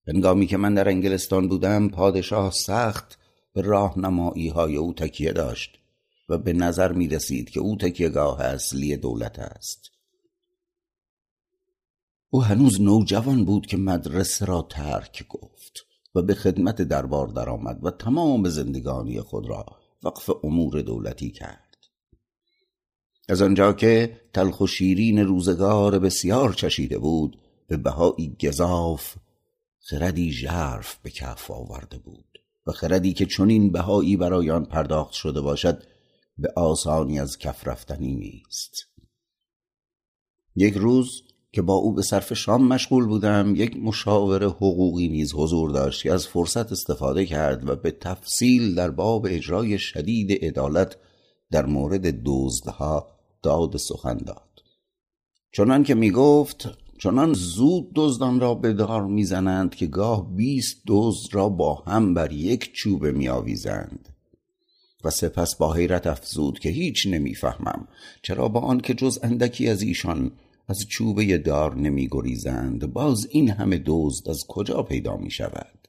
هنگامی 0.07 0.47
که 0.47 0.57
من 0.57 0.73
در 0.73 0.89
انگلستان 0.89 1.47
بودم 1.47 1.89
پادشاه 1.89 2.51
سخت 2.51 3.19
به 3.53 3.61
راهنمایی 3.61 4.49
های 4.49 4.75
او 4.75 4.93
تکیه 4.93 5.31
داشت. 5.31 5.76
و 6.29 6.37
به 6.37 6.53
نظر 6.53 6.91
می 6.91 7.07
رسید 7.07 7.49
که 7.49 7.59
او 7.59 7.75
تکیهگاه 7.75 8.41
اصلی 8.41 8.97
دولت 8.97 9.39
است. 9.39 9.91
او 12.29 12.43
هنوز 12.43 12.81
نوجوان 12.81 13.45
بود 13.45 13.65
که 13.65 13.77
مدرسه 13.77 14.45
را 14.45 14.67
ترک 14.69 15.27
گفت 15.27 15.85
و 16.15 16.21
به 16.21 16.33
خدمت 16.33 16.81
دربار 16.81 17.27
درآمد 17.27 17.85
و 17.85 17.91
تمام 17.91 18.49
زندگانی 18.49 19.21
خود 19.21 19.49
را 19.49 19.65
وقف 20.03 20.29
امور 20.43 20.81
دولتی 20.81 21.31
کرد. 21.31 21.67
از 23.29 23.41
آنجا 23.41 23.73
که 23.73 24.21
تلخ 24.33 24.61
و 24.61 24.67
شیرین 24.67 25.19
روزگار 25.19 25.99
بسیار 25.99 26.53
چشیده 26.53 26.97
بود 26.97 27.39
به 27.67 27.77
بهایی 27.77 28.37
گذاف 28.41 29.15
خردی 29.79 30.31
ژرف 30.31 30.97
به 31.03 31.09
کف 31.09 31.51
آورده 31.51 31.97
بود 31.97 32.39
و 32.67 32.71
خردی 32.71 33.13
که 33.13 33.25
چنین 33.25 33.71
بهایی 33.71 34.17
برای 34.17 34.51
آن 34.51 34.65
پرداخت 34.65 35.13
شده 35.13 35.41
باشد 35.41 35.83
به 36.39 36.53
آسانی 36.55 37.19
از 37.19 37.37
کف 37.37 37.67
رفتنی 37.67 38.15
نیست. 38.15 38.73
یک 40.55 40.73
روز 40.73 41.23
که 41.51 41.61
با 41.61 41.73
او 41.73 41.93
به 41.93 42.01
صرف 42.01 42.33
شام 42.33 42.67
مشغول 42.67 43.05
بودم 43.05 43.53
یک 43.55 43.77
مشاور 43.77 44.43
حقوقی 44.43 45.07
نیز 45.07 45.33
حضور 45.33 45.71
داشت 45.71 46.03
که 46.03 46.13
از 46.13 46.27
فرصت 46.27 46.71
استفاده 46.71 47.25
کرد 47.25 47.69
و 47.69 47.75
به 47.75 47.91
تفصیل 47.91 48.75
در 48.75 48.91
باب 48.91 49.25
اجرای 49.29 49.79
شدید 49.79 50.45
عدالت 50.45 50.97
در 51.51 51.65
مورد 51.65 52.23
دزدها 52.25 53.07
داد 53.43 53.77
سخن 53.77 54.17
داد. 54.17 54.63
چنان 55.51 55.83
که 55.83 55.95
می 55.95 56.11
گفت 56.11 56.69
چنان 56.99 57.33
زود 57.33 57.91
دزدان 57.95 58.39
را 58.39 58.53
به 58.53 58.73
دار 58.73 59.05
می‌زنند 59.05 59.75
که 59.75 59.87
گاه 59.87 60.35
بیست 60.35 60.81
دزد 60.87 61.35
را 61.35 61.49
با 61.49 61.75
هم 61.75 62.13
بر 62.13 62.31
یک 62.31 62.73
چوبه 62.73 63.11
میآویزند. 63.11 64.16
و 65.03 65.09
سپس 65.09 65.55
با 65.55 65.73
حیرت 65.73 66.07
افزود 66.07 66.59
که 66.59 66.69
هیچ 66.69 67.07
نمی‌فهمم 67.07 67.87
چرا 68.21 68.47
با 68.47 68.59
آنکه 68.59 68.93
جز 68.93 69.19
اندکی 69.23 69.69
از 69.69 69.81
ایشان 69.81 70.31
از 70.67 70.77
چوبه 70.89 71.37
دار 71.37 71.75
نمی 71.75 72.07
گریزند 72.11 72.93
باز 72.93 73.27
این 73.31 73.49
همه 73.49 73.81
دزد 73.85 74.29
از 74.29 74.43
کجا 74.47 74.83
پیدا 74.83 75.17
می 75.17 75.31
شود 75.31 75.87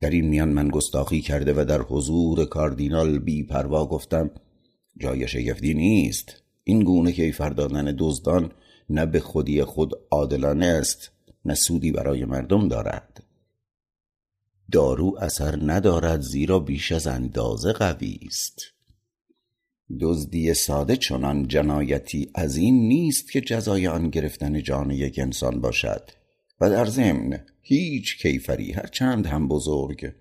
در 0.00 0.10
این 0.10 0.28
میان 0.28 0.48
من 0.48 0.68
گستاخی 0.68 1.20
کرده 1.20 1.52
و 1.56 1.64
در 1.64 1.82
حضور 1.82 2.44
کاردینال 2.44 3.18
بی 3.18 3.42
پروا 3.42 3.86
گفتم 3.86 4.30
جای 5.00 5.28
شگفتی 5.28 5.74
نیست. 5.74 6.42
این 6.64 6.84
گونه 6.84 7.12
کیفر 7.12 7.50
دادن 7.50 7.94
دزدان 7.98 8.52
نه 8.90 9.06
به 9.06 9.20
خودی 9.20 9.64
خود 9.64 9.92
عادلانه 10.10 10.66
است 10.66 11.10
نه 11.44 11.54
سودی 11.54 11.92
برای 11.92 12.24
مردم 12.24 12.68
دارد. 12.68 13.17
دارو 14.72 15.18
اثر 15.20 15.58
ندارد 15.62 16.20
زیرا 16.20 16.58
بیش 16.58 16.92
از 16.92 17.06
اندازه 17.06 17.72
قوی 17.72 18.18
است. 18.26 18.60
دزدی 20.00 20.54
ساده 20.54 20.96
چنان 20.96 21.48
جنایتی 21.48 22.30
از 22.34 22.56
این 22.56 22.88
نیست 22.88 23.30
که 23.30 23.40
جزای 23.40 23.86
آن 23.86 24.10
گرفتن 24.10 24.62
جان 24.62 24.90
یک 24.90 25.18
انسان 25.18 25.60
باشد 25.60 26.10
و 26.60 26.70
در 26.70 26.84
ضمن 26.84 27.46
هیچ 27.60 28.22
کیفری 28.22 28.72
هر 28.72 28.86
چند 28.86 29.26
هم 29.26 29.48
بزرگ 29.48 30.12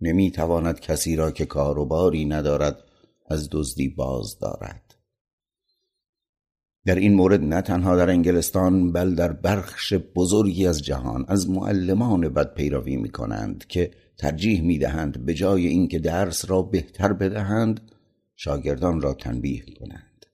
نمی‌تواند 0.00 0.80
کسی 0.80 1.16
را 1.16 1.30
که 1.30 1.46
کاروباری 1.46 2.24
ندارد 2.24 2.78
از 3.30 3.48
دزدی 3.52 3.88
باز 3.88 4.38
دارد. 4.38 4.94
در 6.86 6.94
این 6.94 7.14
مورد 7.14 7.40
نه 7.40 7.62
تنها 7.62 7.96
در 7.96 8.10
انگلستان 8.10 8.92
بل 8.92 9.14
در 9.14 9.32
بخش 9.32 9.94
بزرگی 9.94 10.66
از 10.66 10.82
جهان 10.82 11.24
از 11.28 11.50
معلمان 11.50 12.28
بد 12.28 12.54
پیروی 12.54 12.96
می 12.96 13.08
کنند 13.08 13.66
که 13.66 13.90
ترجیح 14.18 14.62
می 14.62 14.78
دهند 14.78 15.26
به 15.26 15.34
جای 15.34 15.66
اینکه 15.66 15.98
درس 15.98 16.50
را 16.50 16.62
بهتر 16.62 17.12
بدهند 17.12 17.80
شاگردان 18.36 19.00
را 19.00 19.14
تنبیه 19.14 19.62
کنند. 19.78 20.26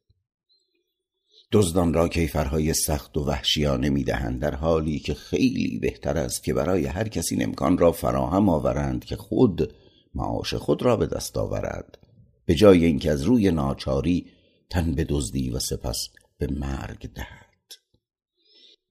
دزدان 1.52 1.94
را 1.94 2.08
کیفرهای 2.08 2.74
سخت 2.74 3.16
و 3.16 3.24
وحشیانه 3.24 3.90
می 3.90 4.04
دهند 4.04 4.40
در 4.40 4.54
حالی 4.54 4.98
که 4.98 5.14
خیلی 5.14 5.78
بهتر 5.78 6.18
است 6.18 6.44
که 6.44 6.54
برای 6.54 6.86
هر 6.86 7.08
کسی 7.08 7.42
امکان 7.42 7.78
را 7.78 7.92
فراهم 7.92 8.48
آورند 8.48 9.04
که 9.04 9.16
خود 9.16 9.74
معاش 10.14 10.54
خود 10.54 10.82
را 10.82 10.96
به 10.96 11.06
دست 11.06 11.36
آورد. 11.36 11.98
به 12.46 12.54
جای 12.54 12.84
اینکه 12.84 13.10
از 13.10 13.22
روی 13.22 13.50
ناچاری 13.50 14.26
تن 14.70 14.92
به 14.92 15.04
دزدی 15.04 15.50
و 15.50 15.58
سپس 15.58 16.08
به 16.38 16.46
مرگ 16.50 17.12
دهد. 17.14 17.72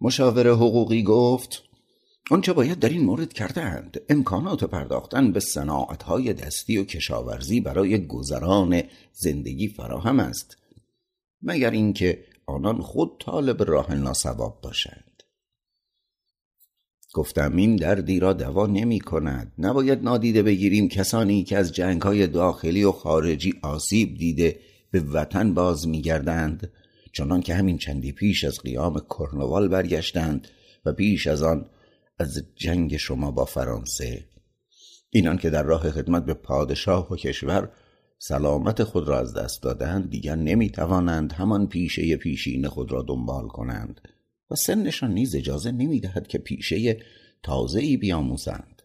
مشاور 0.01 0.47
حقوقی 0.47 1.03
گفت 1.03 1.63
آنچه 2.31 2.53
باید 2.53 2.79
در 2.79 2.89
این 2.89 3.05
مورد 3.05 3.33
کردند. 3.33 4.01
امکانات 4.09 4.63
پرداختن 4.63 5.31
به 5.31 5.39
صناعتهای 5.39 6.33
دستی 6.33 6.77
و 6.77 6.83
کشاورزی 6.83 7.61
برای 7.61 8.07
گذران 8.07 8.83
زندگی 9.13 9.67
فراهم 9.67 10.19
است 10.19 10.57
مگر 11.41 11.71
اینکه 11.71 12.25
آنان 12.45 12.81
خود 12.81 13.11
طالب 13.19 13.63
راه 13.63 13.95
ناسواب 13.95 14.61
باشند. 14.61 15.03
گفتم 17.13 17.55
این 17.55 17.75
دردی 17.75 18.19
را 18.19 18.33
دوا 18.33 18.67
نمی 18.67 18.99
کند. 18.99 19.53
نباید 19.57 20.03
نادیده 20.03 20.43
بگیریم 20.43 20.87
کسانی 20.87 21.43
که 21.43 21.57
از 21.57 21.73
جنگ 21.73 22.25
داخلی 22.25 22.83
و 22.83 22.91
خارجی 22.91 23.53
آسیب 23.61 24.17
دیده 24.17 24.59
به 24.91 24.99
وطن 24.99 25.53
باز 25.53 25.87
می 25.87 26.01
گردند 26.01 26.71
چنان 27.17 27.41
که 27.41 27.55
همین 27.55 27.77
چندی 27.77 28.11
پیش 28.11 28.43
از 28.43 28.59
قیام 28.59 28.99
کرنوال 29.09 29.67
برگشتند 29.67 30.47
و 30.85 30.93
پیش 30.93 31.27
از 31.27 31.43
آن 31.43 31.69
از 32.19 32.43
جنگ 32.55 32.97
شما 32.97 33.31
با 33.31 33.45
فرانسه. 33.45 34.25
اینان 35.09 35.37
که 35.37 35.49
در 35.49 35.63
راه 35.63 35.91
خدمت 35.91 36.25
به 36.25 36.33
پادشاه 36.33 37.13
و 37.13 37.15
کشور 37.15 37.71
سلامت 38.19 38.83
خود 38.83 39.07
را 39.07 39.19
از 39.19 39.33
دست 39.33 39.63
دادند 39.63 40.09
دیگر 40.09 40.35
نمی 40.35 40.69
توانند 40.69 41.33
همان 41.33 41.67
پیشه 41.67 42.15
پیشین 42.15 42.67
خود 42.67 42.91
را 42.91 43.01
دنبال 43.07 43.47
کنند 43.47 44.01
و 44.51 44.55
سنشان 44.55 45.13
نیز 45.13 45.35
اجازه 45.35 45.71
نمی 45.71 45.99
دهد 45.99 46.27
که 46.27 46.37
پیشه 46.37 46.99
تازه 47.43 47.79
ای 47.79 47.97
بیاموزند. 47.97 48.81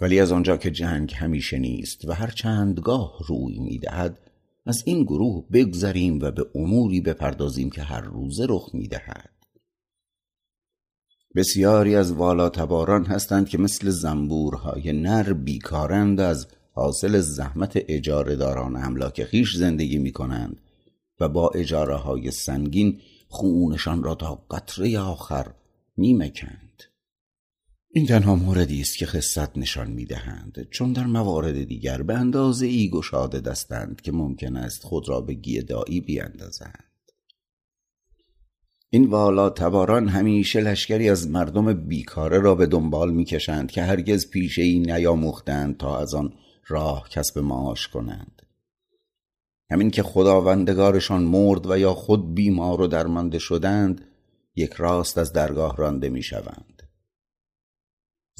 ولی 0.00 0.20
از 0.20 0.32
آنجا 0.32 0.56
که 0.56 0.70
جنگ 0.70 1.12
همیشه 1.14 1.58
نیست 1.58 2.04
و 2.04 2.12
هر 2.12 2.30
چندگاه 2.30 3.18
روی 3.28 3.58
می 3.58 3.78
دهد 3.78 4.27
از 4.68 4.82
این 4.84 5.02
گروه 5.02 5.44
بگذریم 5.52 6.18
و 6.22 6.30
به 6.30 6.46
اموری 6.54 7.00
بپردازیم 7.00 7.70
که 7.70 7.82
هر 7.82 8.00
روزه 8.00 8.46
رخ 8.48 8.70
می 8.72 8.88
دهد 8.88 9.30
بسیاری 11.36 11.96
از 11.96 12.12
والاتباران 12.12 13.04
هستند 13.04 13.48
که 13.48 13.58
مثل 13.58 13.90
زنبورهای 13.90 14.92
نر 14.92 15.32
بیکارند 15.32 16.20
از 16.20 16.46
حاصل 16.72 17.20
زحمت 17.20 17.72
اجاره 17.74 18.36
داران 18.36 18.76
املاک 18.76 19.24
خیش 19.24 19.56
زندگی 19.56 19.98
می 19.98 20.12
کنند 20.12 20.60
و 21.20 21.28
با 21.28 21.50
اجاره 21.54 21.96
های 21.96 22.30
سنگین 22.30 23.00
خونشان 23.28 24.02
را 24.02 24.14
تا 24.14 24.34
قطره 24.50 24.98
آخر 24.98 25.46
می 25.96 26.14
مکند. 26.14 26.67
این 27.90 28.06
تنها 28.06 28.36
موردی 28.36 28.80
است 28.80 28.98
که 28.98 29.06
خصت 29.06 29.58
نشان 29.58 29.90
می 29.90 30.04
دهند 30.04 30.68
چون 30.70 30.92
در 30.92 31.06
موارد 31.06 31.64
دیگر 31.64 32.02
به 32.02 32.14
اندازه 32.14 32.66
ای 32.66 32.90
گشاده 32.90 33.40
دستند 33.40 34.00
که 34.00 34.12
ممکن 34.12 34.56
است 34.56 34.82
خود 34.82 35.08
را 35.08 35.20
به 35.20 35.34
گیدایی 35.34 36.00
بیاندازند. 36.00 36.84
این 38.90 39.06
والا 39.06 39.50
تباران 39.50 40.08
همیشه 40.08 40.60
لشکری 40.60 41.10
از 41.10 41.28
مردم 41.28 41.72
بیکاره 41.72 42.38
را 42.38 42.54
به 42.54 42.66
دنبال 42.66 43.14
می‌کشند 43.14 43.70
که 43.70 43.82
هرگز 43.82 44.30
پیشه 44.30 44.62
ای 44.62 44.78
نیاموختند 44.78 45.76
تا 45.76 45.98
از 45.98 46.14
آن 46.14 46.32
راه 46.66 47.08
کسب 47.08 47.38
معاش 47.38 47.88
کنند. 47.88 48.42
همین 49.70 49.90
که 49.90 50.02
خداوندگارشان 50.02 51.22
مرد 51.22 51.70
و 51.70 51.78
یا 51.78 51.94
خود 51.94 52.34
بیمار 52.34 52.80
و 52.80 52.86
درمانده 52.86 53.38
شدند 53.38 54.04
یک 54.56 54.72
راست 54.72 55.18
از 55.18 55.32
درگاه 55.32 55.76
رانده 55.76 56.08
می‌شوند. 56.08 56.77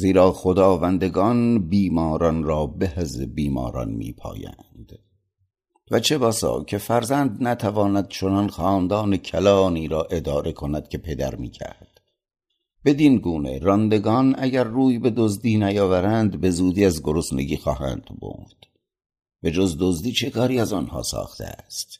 زیرا 0.00 0.32
خداوندگان 0.32 1.68
بیماران 1.68 2.42
را 2.42 2.66
به 2.66 2.92
از 2.96 3.34
بیماران 3.34 3.90
میپایند. 3.90 4.98
و 5.90 6.00
چه 6.00 6.18
باسا 6.18 6.64
که 6.64 6.78
فرزند 6.78 7.36
نتواند 7.40 8.08
چنان 8.08 8.48
خاندان 8.48 9.16
کلانی 9.16 9.88
را 9.88 10.02
اداره 10.10 10.52
کند 10.52 10.88
که 10.88 10.98
پدر 10.98 11.34
می‌کرد. 11.34 12.00
بدین 12.84 13.18
گونه 13.18 13.58
راندگان 13.58 14.34
اگر 14.38 14.64
روی 14.64 14.98
به 14.98 15.10
دزدی 15.10 15.56
نیاورند 15.56 16.40
به 16.40 16.50
زودی 16.50 16.84
از 16.84 17.02
گرسنگی 17.02 17.56
خواهند 17.56 18.04
برد. 18.20 18.66
به 19.42 19.50
جز 19.50 19.76
دزدی 19.80 20.12
چه 20.12 20.30
کاری 20.30 20.60
از 20.60 20.72
آنها 20.72 21.02
ساخته 21.02 21.44
است؟ 21.44 21.98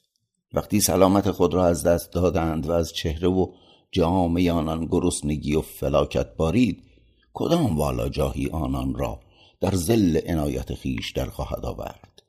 وقتی 0.55 0.81
سلامت 0.81 1.31
خود 1.31 1.55
را 1.55 1.67
از 1.67 1.83
دست 1.83 2.13
دادند 2.13 2.69
و 2.69 2.73
از 2.73 2.93
چهره 2.93 3.29
و 3.29 3.47
جامعه 3.93 4.53
آنان 4.53 4.87
گرسنگی 4.87 5.55
و 5.55 5.61
فلاکت 5.61 6.37
بارید 6.37 6.88
کدام 7.39 7.77
والا 7.77 8.09
جاهی 8.09 8.49
آنان 8.49 8.95
را 8.95 9.21
در 9.61 9.75
زل 9.75 10.21
عنایت 10.27 10.75
خیش 10.75 11.13
در 11.13 11.25
خواهد 11.25 11.65
آورد؟ 11.65 12.23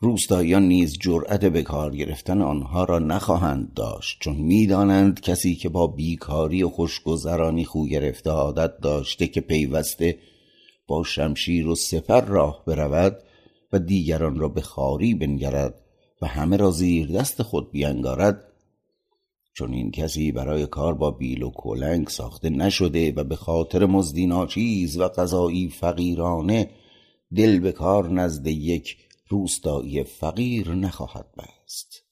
روستاییان 0.00 0.62
نیز 0.62 0.98
جرأت 1.00 1.44
به 1.44 1.62
کار 1.62 1.96
گرفتن 1.96 2.42
آنها 2.42 2.84
را 2.84 2.98
نخواهند 2.98 3.74
داشت 3.74 4.16
چون 4.20 4.36
می‌دانند 4.36 5.20
کسی 5.20 5.54
که 5.54 5.68
با 5.68 5.86
بیکاری 5.86 6.62
و 6.62 6.68
خوشگذرانی 6.68 7.64
خو 7.64 7.86
گرفته 7.86 8.30
عادت 8.30 8.80
داشته 8.80 9.26
که 9.26 9.40
پیوسته 9.40 10.18
با 10.86 11.04
شمشیر 11.04 11.68
و 11.68 11.74
سپر 11.74 12.20
راه 12.20 12.62
برود 12.66 13.16
و 13.72 13.78
دیگران 13.78 14.38
را 14.38 14.48
به 14.48 14.60
خاری 14.60 15.14
بنگرد 15.14 15.74
و 16.22 16.26
همه 16.26 16.56
را 16.56 16.70
زیر 16.70 17.12
دست 17.12 17.42
خود 17.42 17.70
بیانگارد 17.70 18.49
چون 19.60 19.72
این 19.72 19.90
کسی 19.90 20.32
برای 20.32 20.66
کار 20.66 20.94
با 20.94 21.10
بیل 21.10 21.42
و 21.42 21.50
کلنگ 21.50 22.08
ساخته 22.08 22.50
نشده 22.50 23.12
و 23.12 23.24
به 23.24 23.36
خاطر 23.36 23.86
مزدی 23.86 24.26
ناچیز 24.26 24.98
و 24.98 25.08
قضایی 25.08 25.68
فقیرانه 25.68 26.70
دل 27.36 27.58
به 27.58 27.72
کار 27.72 28.10
نزد 28.10 28.46
یک 28.46 28.96
روستایی 29.28 30.04
فقیر 30.04 30.74
نخواهد 30.74 31.26
بست. 31.38 32.02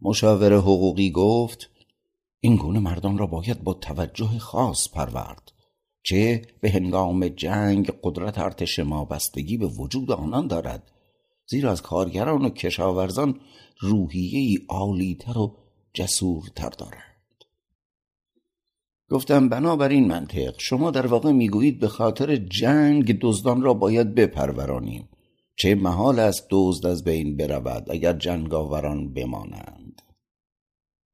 مشاور 0.00 0.56
حقوقی 0.56 1.10
گفت 1.10 1.70
این 2.40 2.56
گونه 2.56 2.78
مردان 2.78 3.18
را 3.18 3.26
باید 3.26 3.64
با 3.64 3.74
توجه 3.74 4.38
خاص 4.38 4.88
پرورد 4.88 5.52
چه 6.02 6.42
به 6.60 6.70
هنگام 6.70 7.28
جنگ 7.28 7.92
قدرت 8.02 8.38
ارتش 8.38 8.78
ما 8.78 9.04
بستگی 9.04 9.56
به 9.56 9.66
وجود 9.66 10.10
آنان 10.10 10.46
دارد 10.46 10.92
زیرا 11.46 11.70
از 11.70 11.82
کارگران 11.82 12.44
و 12.44 12.50
کشاورزان 12.50 13.40
روحیه 13.80 14.38
ای 14.38 14.58
عالیتر 14.68 15.38
و 15.38 15.61
جسورتر 15.94 16.68
دارند. 16.68 17.44
گفتم 19.10 19.48
بنابراین 19.48 20.06
منطق 20.06 20.54
شما 20.58 20.90
در 20.90 21.06
واقع 21.06 21.32
می‌گویید 21.32 21.80
به 21.80 21.88
خاطر 21.88 22.36
جنگ 22.36 23.18
دزدان 23.20 23.62
را 23.62 23.74
باید 23.74 24.14
بپرورانیم. 24.14 25.08
چه 25.56 25.74
محال 25.74 26.18
است 26.18 26.46
دزد 26.50 26.86
از 26.86 27.04
بین 27.04 27.36
برود 27.36 27.90
اگر 27.90 28.12
جنگاوران 28.12 29.12
بمانند؟ 29.12 30.02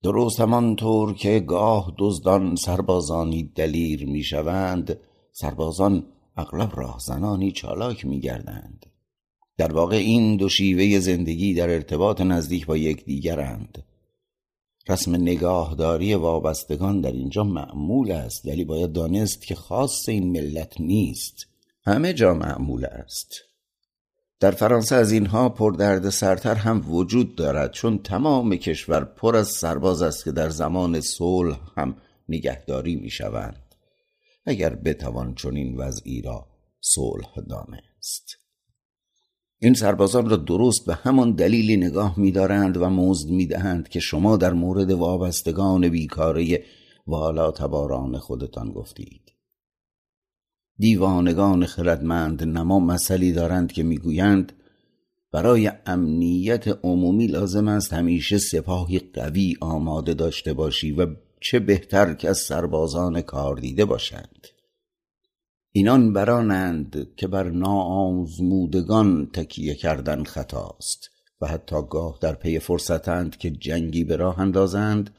درست 0.03 0.41
همانطور 0.41 1.14
که 1.14 1.41
گاه 1.41 1.95
دزدان 1.99 2.57
سربازانی 2.57 3.53
دلیر 3.55 4.07
می‌شوند 4.07 4.99
سربازان 5.33 6.07
اغلب 6.37 6.73
راهزنانی 6.77 7.53
چالاک 7.53 8.07
میگردند. 8.07 8.87
در 9.57 9.73
واقع 9.73 9.97
این 9.97 10.37
دو 10.37 10.49
شیوه 10.49 10.99
زندگی 10.99 11.55
در 11.55 11.71
ارتباط 11.71 12.21
نزدیک 12.21 12.67
با 12.67 12.77
یکدیگرند. 12.77 13.85
رسم 14.88 15.14
نگاهداری 15.14 16.14
وابستگان 16.14 17.01
در 17.01 17.12
اینجا 17.12 17.44
معمول 17.44 18.12
است 18.12 18.46
ولی 18.46 18.64
باید 18.64 18.92
دانست 18.92 19.46
که 19.46 19.55
خاص 19.55 20.09
این 20.09 20.33
ملت 20.33 20.81
نیست. 20.81 21.46
همه 21.85 22.12
جا 22.12 22.35
معمول 22.35 22.85
است. 22.85 23.35
در 24.40 24.51
فرانسه 24.51 24.94
از 24.94 25.12
اینها 25.12 25.48
پر 25.48 25.72
درد 25.72 26.11
سرتر 26.11 26.55
هم 26.55 26.92
وجود 26.92 27.37
دارد 27.37 27.72
چون 27.72 27.98
تمام 27.98 28.57
کشور 28.57 29.05
پر 29.05 29.37
از 29.37 29.48
سرباز 29.48 30.03
است 30.03 30.24
که 30.24 30.33
در 30.33 30.48
زمان 30.48 31.01
صلح 31.01 31.59
هم 31.77 31.96
نگهداری 32.29 32.96
می 32.96 33.11
شوند 33.11 33.74
اگر 34.46 34.74
بتوان 34.74 35.35
چون 35.35 35.57
این 35.57 35.77
وضعی 35.77 36.22
را 36.22 36.46
صلح 36.81 37.35
دانست. 37.48 38.48
این 39.61 39.75
سربازان 39.75 40.31
را 40.31 40.37
درست 40.37 40.87
به 40.87 40.94
همان 40.94 41.33
دلیلی 41.33 41.77
نگاه 41.77 42.21
می‌دارند 42.21 42.77
و 42.77 42.90
مزد 42.90 43.31
می‌دهند 43.31 43.88
که 43.88 44.01
شما 44.01 44.37
در 44.37 44.53
مورد 44.53 44.90
وابستگان 44.90 45.88
بیکاره 45.88 46.64
والا 47.07 47.51
تباران 47.51 48.18
خودتان 48.18 48.73
گفتید. 48.73 49.33
دیوانگان 50.79 51.66
خردمند 51.66 52.42
نما 52.42 52.81
مثلی 52.81 53.33
دارند 53.33 53.73
که 53.73 53.83
می‌گویند 53.83 54.53
برای 55.33 55.71
امنیت 55.87 56.68
عمومی 56.68 57.27
لازم 57.27 57.68
است 57.68 57.92
همیشه 57.92 58.38
سپاهی 58.38 58.99
قوی 58.99 59.57
آماده 59.61 60.14
داشته 60.14 60.53
باشی 60.53 60.92
و 60.92 61.07
چه 61.40 61.59
بهتر 61.59 62.14
که 62.14 62.29
از 62.29 62.38
سربازان 62.38 63.21
کار 63.21 63.57
دیده 63.57 63.85
باشند. 63.85 64.47
اینان 65.79 66.12
برانند 66.12 67.09
که 67.17 67.27
بر 67.27 67.51
ناآزمودگان 67.51 69.27
تکیه 69.27 69.75
کردن 69.75 70.25
خطاست 70.25 71.11
و 71.41 71.47
حتی 71.47 71.77
گاه 71.91 72.19
در 72.21 72.35
پی 72.35 72.59
فرصتند 72.59 73.37
که 73.37 73.51
جنگی 73.51 74.05
به 74.05 74.17
راه 74.17 74.38
اندازند 74.38 75.11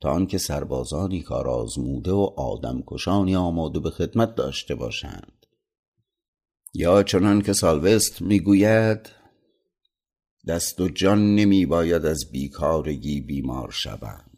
تا 0.00 0.10
آنکه 0.10 0.38
سربازانی 0.38 1.22
کار 1.22 1.48
آزموده 1.48 2.12
و 2.12 2.30
آدم 2.36 2.82
کشانی 2.86 3.36
آماده 3.36 3.80
به 3.80 3.90
خدمت 3.90 4.34
داشته 4.34 4.74
باشند. 4.74 5.46
یا 6.74 7.02
چنان 7.02 7.40
که 7.42 7.52
سالوست 7.52 8.22
می‌گوید 8.22 9.10
دست 10.48 10.80
و 10.80 10.88
جان 10.88 11.34
نمی 11.34 11.66
باید 11.66 12.06
از 12.06 12.30
بیکارگی 12.32 13.20
بیمار 13.20 13.70
شوند. 13.70 14.33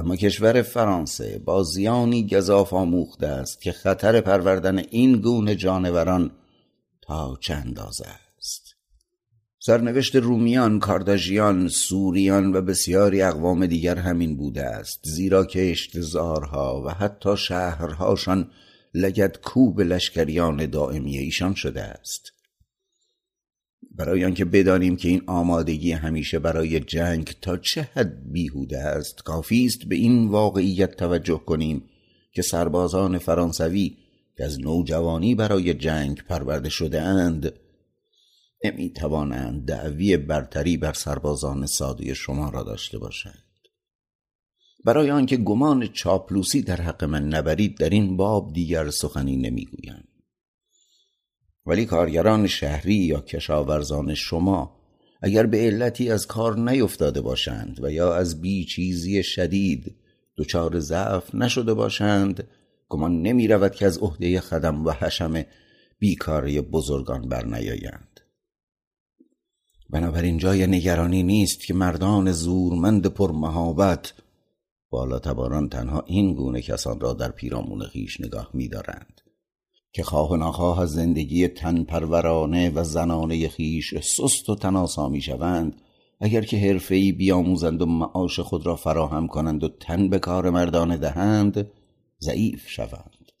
اما 0.00 0.16
کشور 0.16 0.62
فرانسه 0.62 1.38
با 1.44 1.62
زیانی 1.62 2.26
گذاف 2.26 2.72
آموخته 2.72 3.26
است 3.26 3.62
که 3.62 3.72
خطر 3.72 4.20
پروردن 4.20 4.78
این 4.78 5.16
گونه 5.16 5.54
جانوران 5.54 6.30
تا 7.02 7.36
چه 7.40 7.54
اندازه 7.54 8.06
است. 8.38 8.76
سرنوشت 9.58 10.16
رومیان، 10.16 10.78
کارداژیان، 10.78 11.68
سوریان 11.68 12.56
و 12.56 12.62
بسیاری 12.62 13.22
اقوام 13.22 13.66
دیگر 13.66 13.98
همین 13.98 14.36
بوده 14.36 14.64
است 14.64 15.00
زیرا 15.04 15.44
که 15.44 15.70
اشتزارها 15.70 16.82
و 16.86 16.90
حتی 16.90 17.36
شهرهاشان 17.36 18.50
لگد 18.94 19.40
کوب 19.40 19.80
لشکریان 19.80 20.66
دائمی 20.66 21.18
ایشان 21.18 21.54
شده 21.54 21.82
است. 21.82 22.32
برای 24.00 24.24
آنکه 24.24 24.44
بدانیم 24.44 24.96
که 24.96 25.08
این 25.08 25.22
آمادگی 25.26 25.92
همیشه 25.92 26.38
برای 26.38 26.80
جنگ 26.80 27.34
تا 27.42 27.56
چه 27.56 27.88
حد 27.94 28.32
بیهوده 28.32 28.78
است 28.78 29.22
کافی 29.22 29.66
است 29.66 29.84
به 29.88 29.94
این 29.94 30.28
واقعیت 30.28 30.96
توجه 30.96 31.40
کنیم 31.46 31.84
که 32.32 32.42
سربازان 32.42 33.18
فرانسوی 33.18 33.96
که 34.36 34.44
از 34.44 34.60
نوجوانی 34.60 35.34
برای 35.34 35.74
جنگ 35.74 36.22
پرورده 36.22 36.68
شده 36.68 37.02
اند 37.02 37.52
نمی 38.64 38.90
توانند 38.90 39.64
دعوی 39.64 40.16
برتری 40.16 40.76
بر 40.76 40.92
سربازان 40.92 41.66
ساده 41.66 42.14
شما 42.14 42.50
را 42.50 42.62
داشته 42.62 42.98
باشند. 42.98 43.44
برای 44.84 45.10
آنکه 45.10 45.36
گمان 45.36 45.86
چاپلوسی 45.86 46.62
در 46.62 46.80
حق 46.80 47.04
من 47.04 47.28
نبرید 47.28 47.78
در 47.78 47.90
این 47.90 48.16
باب 48.16 48.52
دیگر 48.52 48.90
سخنی 48.90 49.36
نمی‌گویم. 49.36 50.04
ولی 51.66 51.86
کارگران 51.86 52.46
شهری 52.46 52.94
یا 52.94 53.20
کشاورزان 53.20 54.14
شما 54.14 54.80
اگر 55.22 55.46
به 55.46 55.58
علتی 55.58 56.10
از 56.10 56.26
کار 56.26 56.58
نیفتاده 56.58 57.20
باشند 57.20 57.84
و 57.84 57.90
یا 57.92 58.14
از 58.14 58.40
بیچیزی 58.40 59.22
شدید 59.22 59.96
دچار 60.36 60.80
ضعف 60.80 61.34
نشده 61.34 61.74
باشند 61.74 62.48
گمان 62.88 63.22
نمی 63.22 63.48
رود 63.48 63.74
که 63.74 63.86
از 63.86 63.98
عهده 63.98 64.40
خدم 64.40 64.84
و 64.84 64.90
حشم 64.90 65.44
بیکاری 65.98 66.60
بزرگان 66.60 67.28
برنیایند. 67.28 68.20
بنابراین 69.90 70.38
جای 70.38 70.66
نگرانی 70.66 71.22
نیست 71.22 71.60
که 71.60 71.74
مردان 71.74 72.32
زورمند 72.32 73.06
پرمهابت 73.06 74.12
بالا 74.90 75.18
تباران 75.18 75.68
تنها 75.68 76.04
این 76.06 76.34
گونه 76.34 76.62
کسان 76.62 77.00
را 77.00 77.12
در 77.12 77.30
پیرامون 77.30 77.82
خیش 77.82 78.20
نگاه 78.20 78.50
می‌دارند. 78.54 79.19
که 79.92 80.02
خواه 80.02 80.30
و 80.30 80.36
ناخواه 80.36 80.80
از 80.80 80.90
زندگی 80.90 81.48
تن 81.48 81.84
پرورانه 81.84 82.70
و 82.70 82.84
زنانه 82.84 83.48
خیش 83.48 83.94
سست 83.94 84.48
و 84.48 84.54
تناسا 84.54 85.08
می 85.08 85.20
شوند 85.20 85.80
اگر 86.20 86.40
که 86.40 86.58
حرفهای 86.58 87.12
بیاموزند 87.12 87.82
و 87.82 87.86
معاش 87.86 88.40
خود 88.40 88.66
را 88.66 88.76
فراهم 88.76 89.26
کنند 89.26 89.64
و 89.64 89.68
تن 89.68 90.08
به 90.08 90.18
کار 90.18 90.50
مردانه 90.50 90.96
دهند 90.96 91.70
ضعیف 92.20 92.68
شوند. 92.68 93.32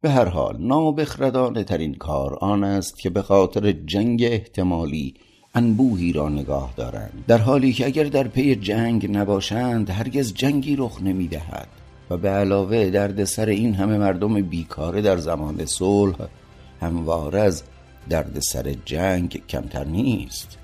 به 0.00 0.10
هر 0.10 0.24
حال 0.24 0.56
نابخردانه 0.60 1.64
ترین 1.64 1.94
کار 1.94 2.34
آن 2.34 2.64
است 2.64 2.98
که 2.98 3.10
به 3.10 3.22
خاطر 3.22 3.72
جنگ 3.72 4.22
احتمالی 4.22 5.14
انبوهی 5.54 6.12
را 6.12 6.28
نگاه 6.28 6.74
دارند 6.76 7.24
در 7.28 7.38
حالی 7.38 7.72
که 7.72 7.86
اگر 7.86 8.04
در 8.04 8.28
پی 8.28 8.56
جنگ 8.56 9.16
نباشند 9.16 9.90
هرگز 9.90 10.34
جنگی 10.34 10.76
رخ 10.76 11.02
نمی 11.02 11.28
دهد 11.28 11.68
و 12.10 12.16
به 12.16 12.28
علاوه 12.28 12.90
درد 12.90 13.24
سر 13.24 13.48
این 13.48 13.74
همه 13.74 13.98
مردم 13.98 14.42
بیکاره 14.42 15.02
در 15.02 15.16
زمان 15.16 15.66
صلح 15.66 16.16
همواره 16.80 17.40
از 17.40 17.62
درد 18.08 18.40
سر 18.40 18.74
جنگ 18.84 19.42
کمتر 19.48 19.84
نیست. 19.84 20.58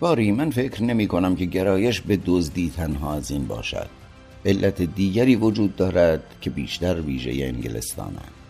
باری 0.00 0.32
من 0.32 0.50
فکر 0.50 0.82
نمی 0.82 1.06
کنم 1.06 1.36
که 1.36 1.44
گرایش 1.44 2.00
به 2.00 2.18
دزدی 2.26 2.72
تنها 2.76 3.14
از 3.14 3.30
این 3.30 3.46
باشد. 3.46 3.88
علت 4.44 4.82
دیگری 4.82 5.36
وجود 5.36 5.76
دارد 5.76 6.22
که 6.40 6.50
بیشتر 6.50 7.00
ویژه 7.00 7.44
انگلستان 7.44 8.16
است 8.16 8.43